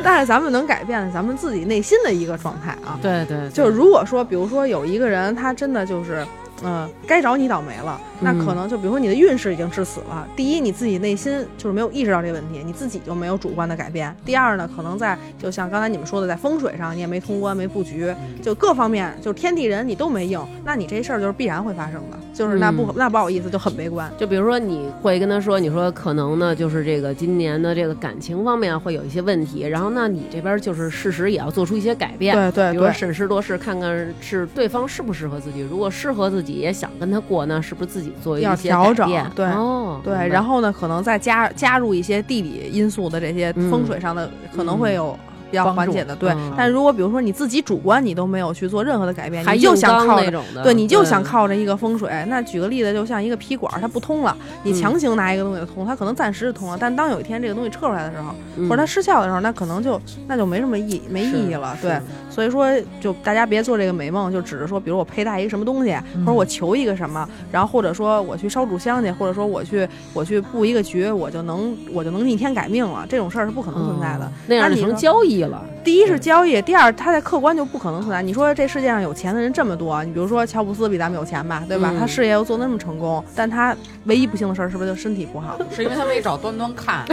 [0.03, 2.99] 但是咱们能改变咱们自己内心的一个状态啊。
[3.01, 6.23] 对对，就是如果说，比如说有一个人，他真的就是，
[6.63, 10.25] 嗯、该找你倒霉了，那嗯可能就比如说你的运势已经致死了。
[10.35, 14.15] 第一，你自己内心就是没有意识到这个问题，你自己就没有主观的改变。
[14.23, 24.11] 第二呢，可能在就像刚才你们说的，在风水上你也没通关、没布局，就各方面就是天地人你都没应，那你这事儿就是必然会发生的，就是那不、嗯那不好意思就很悲观。
[24.17, 39.09] 就比如说，你会跟他说，你说可能呢，就是这个今年的这个感情方面会有一些问题，然后那，你这边就是事实也要做出一些改变，对对比如说审时度势，看看是对方适不适合自己，如果适合自己，也想跟他过，那是不是自己做一要些调整？
[39.35, 45.17] 对哦，对，然后呢，可能再加加入一些地理因素的这些嗯风水上的，可能会有
[45.53, 46.15] 比较缓解的。
[46.15, 50.19] 对嗯，但如果比如说你自己主观你都没有去做任何的改变，你就想靠。
[50.19, 52.09] 那种的，对，你就想靠着一个风水。
[52.27, 61.77] 那举个例子，就像一个皮管，它不通了，你嗯强行拿一个东西通，它可能暂时是通了，但当有一天这个东西撤出来的时候，嗯或者它失效的时候，那可能就那就没什么意没意义了。
[61.81, 61.99] 对，
[62.29, 62.67] 所以说
[63.01, 74.25] 就大家别做这个美梦，就指着说，比如我佩戴一个什么东西，或者我求一个什么，然后或者说我去烧炷香去，或者说我去我去布一个局，我就能我就能逆天改命了，这种事儿是不可能存在的。
[74.25, 75.63] 哦那样就成那你说交易了。
[75.83, 78.21] 第一是交易，第二它在客观就不可能存在。
[78.21, 81.89] 你说这世界上有钱的人这么多，你比如说乔布斯比咱们有钱吧，对吧？
[81.91, 83.75] 嗯他事业又做得那么成功，但他
[84.05, 85.57] 唯一不幸的事儿是不是就身体不好？
[85.75, 87.05] 是因为他没找端端看，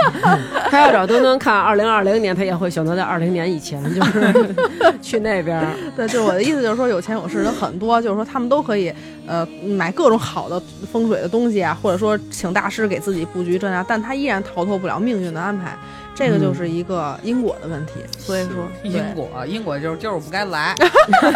[0.70, 4.54] 他要找端端看二零二零年，他也会选择在二零年以前，就是
[5.02, 5.64] 去那边。
[5.94, 8.92] 对，就是我的意思，就是说有钱有势人很多，就是说他们都可以
[9.26, 10.60] 呃买各种好的
[10.90, 15.76] 风水的东西啊，或者说请大师给自己布局这样，但他依然逃脱不了命运的安排。
[16.16, 20.74] 这个就是一个因果的问题，所以说因果因果就是就是我不该来，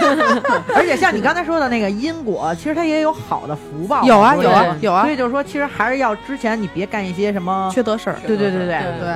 [0.74, 4.02] 而且像你刚才说的那个因果，其实它也有好的福报。
[4.04, 7.70] 有啊有啊有啊所，以就是说，其实还是要之前你别干一些什么。
[7.72, 8.16] 缺德事儿。
[8.26, 9.14] 对对对对对，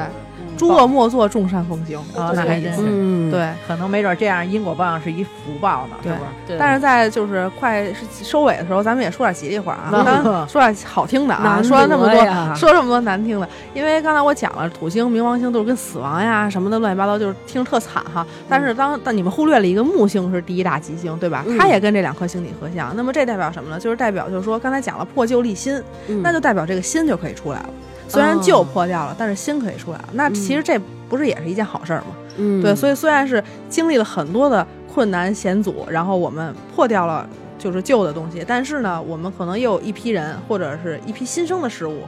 [0.69, 1.99] 诸恶莫作，众善奉行。
[2.17, 2.83] 啊，那还真是。
[2.85, 3.49] 嗯，对。
[3.67, 6.31] 可能没准这样因果报应是一福报呢，是对不是？
[6.49, 7.87] 对但是在就是快
[8.23, 18.27] 收尾的时候，咱们也说点吉利话啊，嗯咱说点好听的啊，说了那么多，说这么多难听的，因为刚才我讲了土星、冥王星都是跟死亡呀什么的乱七八糟，就是听着特惨哈。
[18.49, 21.45] 但是当但你们忽略了一个木星是第一大吉星，对吧？
[21.47, 23.79] 嗯它也跟这两颗星体合相，那么这代表什么呢？
[23.79, 25.75] 就是代表就是说刚才讲了破旧立新，
[26.09, 27.69] 嗯那就代表这个新就可以出来了。
[28.09, 30.09] 虽然旧破掉了，但是新可以出来了。
[30.13, 30.79] 那嗯其实这
[31.09, 32.17] 不是也是一件好事儿吗？
[32.37, 37.29] 嗯，对，所以虽然是经历了很多的困难险阻，然后我们破掉了
[37.59, 42.03] 就是旧的东西，但是呢，我们可能又有一批人或者是一批新生的事物，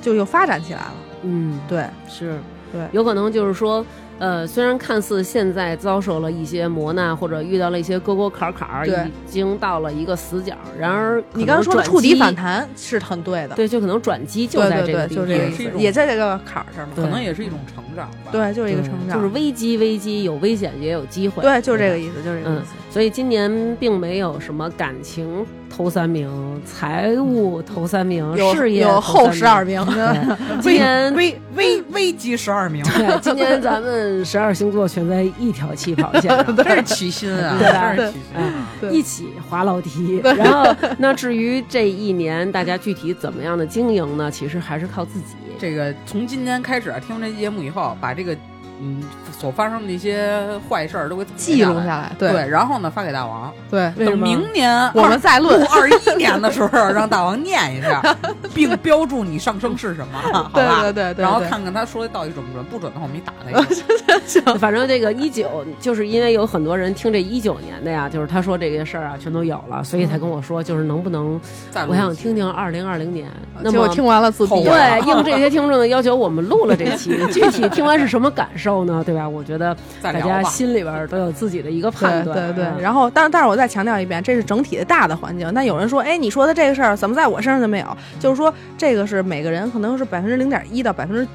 [0.00, 0.92] 就又发展起来了。
[1.22, 2.38] 嗯，对，是，
[2.72, 3.84] 对有可能就是说，
[4.22, 8.92] 呃，虽然看似现在遭受了一些磨难，或者遇到了一些沟沟坎坎儿，已
[9.26, 13.56] 经到了一个死角，然而你刚刚说的触底反，弹是很对的。
[13.56, 16.94] 对，就可能转机就在这个地方，就这个意思，是一种也在这个坎儿上嘛。
[16.94, 18.30] 可能也是一种成长吧。
[18.30, 19.20] 对，就是一个成长。
[19.20, 26.28] 就是危机，危机有危险也有机会，对，就是这个意思，就是这个意嗯思。，所以今年并没有什么感情头三名、
[26.66, 38.68] 财务头三名、有事业后十二名，对 今年 危危危机十二名， 对，今年咱们十二星座全在一条起跑线上，真是齐心啊，对吧真是齐心啊。
[38.90, 40.20] 一起滑楼梯。
[40.22, 44.30] 然后，那至于这一年大家具体怎么样的经营呢？
[44.30, 45.36] 其实还是靠自己。
[45.58, 48.36] 这个从今天开始啊听完这节目以后，把这个
[48.82, 49.02] 嗯
[49.38, 52.12] 所发生的一些坏事儿都给记录下来。
[52.18, 55.64] 对，然后呢发给大王，对，等明年我们再论。
[55.66, 58.02] 二一年的时候，让大王念一下，
[58.54, 60.82] 并标注你上升是什么，好对吧？
[60.82, 63.54] 对对对，然后看看他说的到底准不准，不准的话我们一打他一
[64.42, 64.54] 个。
[64.58, 73.28] 反正这个一九，就是因为有很多人听这一九年的呀，就是他说这些事儿啊，全都有了，所以才跟我说，就是能不能，再我想听听二零二零年。
[73.60, 73.88] 那么。
[73.92, 74.62] 听完了自闭后。
[74.64, 79.02] 对，应这些听众的要求，我们录了这期，具体听完是什么感受呢？
[79.04, 79.28] 对吧？
[79.28, 80.42] 我觉得大家。
[80.42, 82.36] 心里边都有自己的一个判断。
[82.36, 85.52] 对，对对然后，但但是我再强调一遍，这是整体的大的环境。
[85.54, 87.96] 那有人说，哎，你说的这个事儿怎么在我身上就没有？
[88.18, 91.26] 就是说，这个是每个人可能是百分之零点一到百分之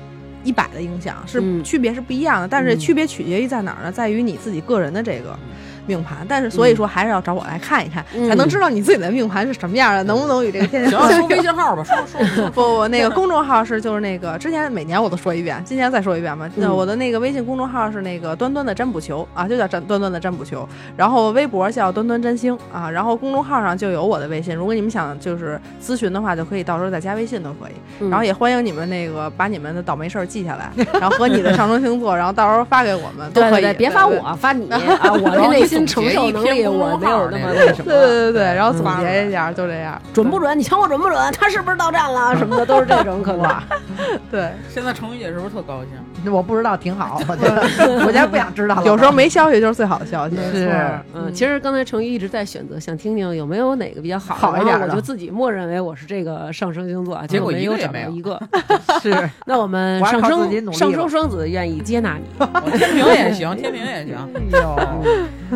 [0.44, 2.48] 一百的影响，是嗯区别是不一样的。
[2.48, 3.92] 但是嗯区别取决于在哪儿呢？
[3.92, 5.38] 在于你自己个人的这个
[5.88, 6.26] 命盘。
[6.30, 12.50] 但是所以说，还是要找我来看一看，嗯才能知道你自己的命盘是什么样的，能不能与这个天行，说微信号吧，说说说。
[12.52, 16.48] 不不，那个公众号是就是那个之前每年我都说一遍，今年再说一遍吧。
[16.56, 20.68] 那嗯我的那个微信公众号是那个端端的占卜球啊，就叫占端端的占卜球。
[20.96, 27.74] 然后微博叫端端占星啊，然后公众号上就有我的微信，如果你们想就是咨询的话，就可以到时候再加微信都可以。
[28.00, 33.52] 嗯然后也欢迎你们那个把你们的倒霉事儿记下来，然后和你的上升星座，然后到时候发给我们都可以。
[33.52, 34.80] 对对对，别发我，发你啊！
[35.14, 37.92] 我的内心 心承受能力我没有那么那什么。
[37.92, 40.02] 对对对对，然后总结一下，就这样。
[40.14, 40.58] 准不准？
[40.58, 41.18] 你瞧我准不准？
[41.34, 42.36] 他是不是到站了？
[42.38, 43.50] 什么的都是这种可能。
[44.32, 45.92] 对， 现在程宇姐是不是特高兴？
[46.34, 47.62] 我不知道，挺好，我觉得，
[48.06, 48.84] 我家不想知道了。
[48.86, 50.36] 有时候没消息就是最好的消息。
[50.52, 50.70] 是，
[51.14, 58.42] 嗯，其实刚才程宇一直在选择，想听听有没有哪个比较好好一点的然后我就自己默认为我是这个上升星座啊，结果没有一个也没有找到一个。
[59.02, 64.16] 是，那我们上升上升双子愿意接纳你，我天平也行，天平也行。
[64.34, 64.76] 哎呦，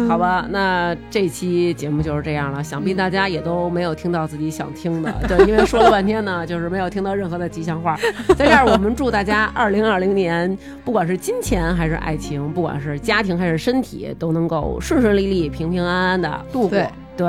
[0.07, 0.45] 好吧？
[0.49, 7.97] 那这期节目就是这样了，想必大家也都没有听到自己想听的，对，因为说了半天呢， 就是没有听到任何的吉祥话。
[8.37, 16.87] 在这儿，我们祝大家二零二零年，不管是金钱还是爱情，不管是家庭还是身体，都能够顺顺利利、平平安安的度过对。
[17.17, 17.27] 对，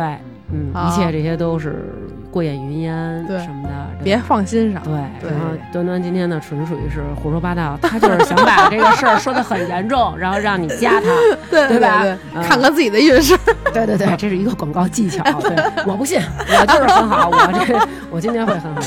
[0.52, 1.84] 嗯，一切这些都是
[2.32, 3.70] 过眼云烟对什么的，
[4.02, 4.82] 别放心上。
[4.82, 4.92] 对，
[5.30, 11.06] 然后端端今天呢，纯属于是胡说八道，他就是想把这个事儿说的很严重，然后让你加他，
[11.50, 12.02] 对对吧
[12.42, 13.38] 看看自己的运势。
[13.72, 15.22] 对对对，这是一个广告技巧。
[15.42, 15.54] 对，
[15.86, 18.80] 我不信，我就是很好，我这我今天会很好，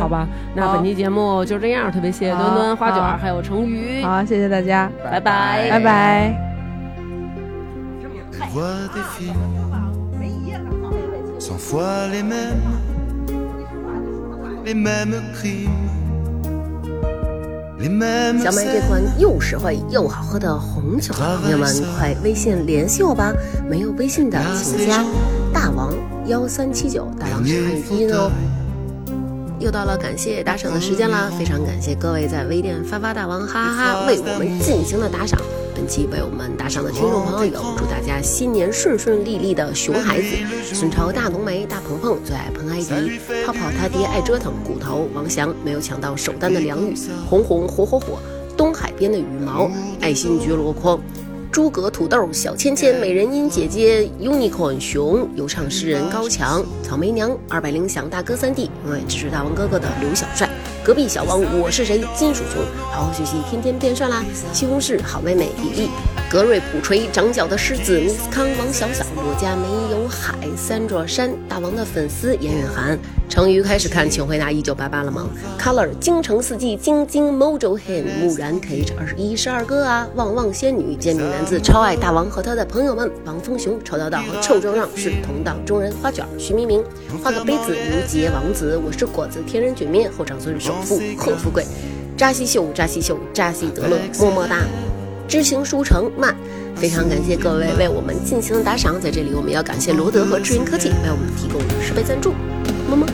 [0.00, 0.28] 好吧？
[0.54, 6.46] 那本期节目就这样，特别谢谢端端、花卷还有成鱼，好，谢谢大家，拜拜，拜拜。
[11.38, 12.60] Vois des films, cent fois les mêmes,
[14.64, 15.70] les mêmes crimes,
[17.78, 23.32] les mêmes 想买这.款又实惠又好喝的红酒，朋友们快微信联系我吧！
[23.68, 25.04] 没有微信的请加
[25.52, 25.94] 大王
[26.26, 28.30] 幺三七九，大王是汉语拼音哦。
[29.58, 31.30] 又到了感谢打赏的时间啦！
[31.38, 35.40] 非常感谢各位在微店发发大王哈哈哈为我们进行的打赏。
[35.76, 40.28] 本期为我们打赏的听众朋友有：祝大家新年顺顺利利的熊孩子、
[40.72, 46.94] 孙超、大浓眉、大鹏鹏、最爱彭艾迪、泡泡他爹爱折腾、骨头、王翔没有抢到首单的梁宇、
[47.28, 48.18] 红红火火火、
[48.56, 49.70] 东海边的羽毛、
[50.00, 50.98] 爱新觉罗筐。
[51.52, 60.48] 诸葛土豆、小芊芊、美人音姐姐、Unicorn 熊、有唱诗人高强、草莓娘、二百零响大哥三弟，永远支持大王哥哥的刘小帅、
[60.86, 62.04] 隔壁小王我是谁？
[62.14, 62.62] 金属熊，
[62.92, 64.24] 好好学习，天天变帅啦！
[64.52, 65.88] 西红柿好妹妹比利、
[66.30, 72.96] 格瑞普锤、长角的狮子、Miss 康、王小小、我家没有海、三座山、大王的粉丝严远涵。
[73.28, 75.28] 成瑜开始看《请回答一九八八》了吗
[75.60, 86.24] ？Color 京城四季晶晶 Mojo Hen 木然 KH 二十一十二哥啊，旺旺仙女煎饼男子超爱大王和他的朋友们，王峰雄臭道道和臭正让是同道中人，花卷。
[86.38, 86.82] 徐明明
[87.22, 91.64] 画个杯子刘杰王子，我是果子天人卷面后长孙首富贺富贵，
[92.16, 94.58] 扎西秀扎西秀扎西德勒么么哒。
[95.28, 96.36] 知行书城慢，
[96.76, 102.32] 非常感谢各位为我们进行的打赏，在这里我们要感谢罗德和智云科技为我们提供十倍赞助，
[102.88, 103.06] 么么。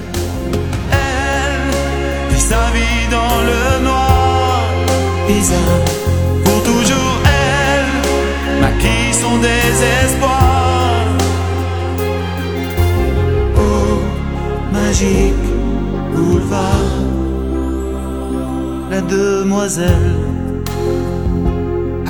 [18.92, 20.16] La demoiselle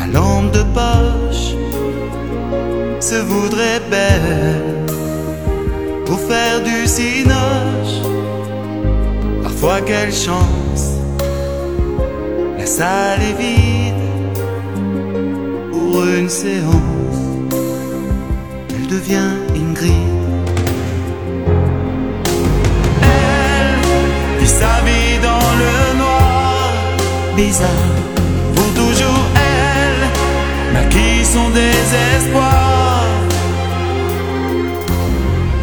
[0.03, 1.55] à lampe de poche
[2.99, 4.87] se voudrait belle
[6.07, 7.99] pour faire du cinoche.
[9.45, 10.85] Parfois quelle chance,
[12.59, 14.07] la salle est vide
[15.71, 17.21] pour une séance.
[18.71, 20.11] Elle devient Ingrid.
[23.15, 26.02] Elle vit sa vie dans le
[27.37, 27.91] bizarre.
[28.55, 33.05] Pour toujours, elle maquille son désespoir.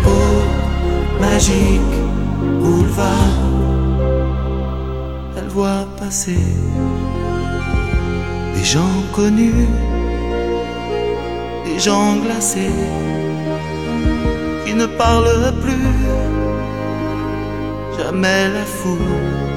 [0.05, 1.95] Oh, magique
[2.61, 3.49] boulevard
[5.37, 6.45] elle voit passer
[8.55, 9.67] des gens connus,
[11.65, 12.79] des gens glacés
[14.65, 15.95] qui ne parlent plus.
[17.97, 19.48] Jamais la foule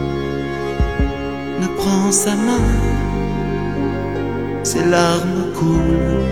[1.82, 2.68] prend sa main,
[4.62, 6.22] ses larmes coulent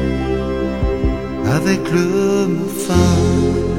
[1.56, 3.69] avec le mot fin.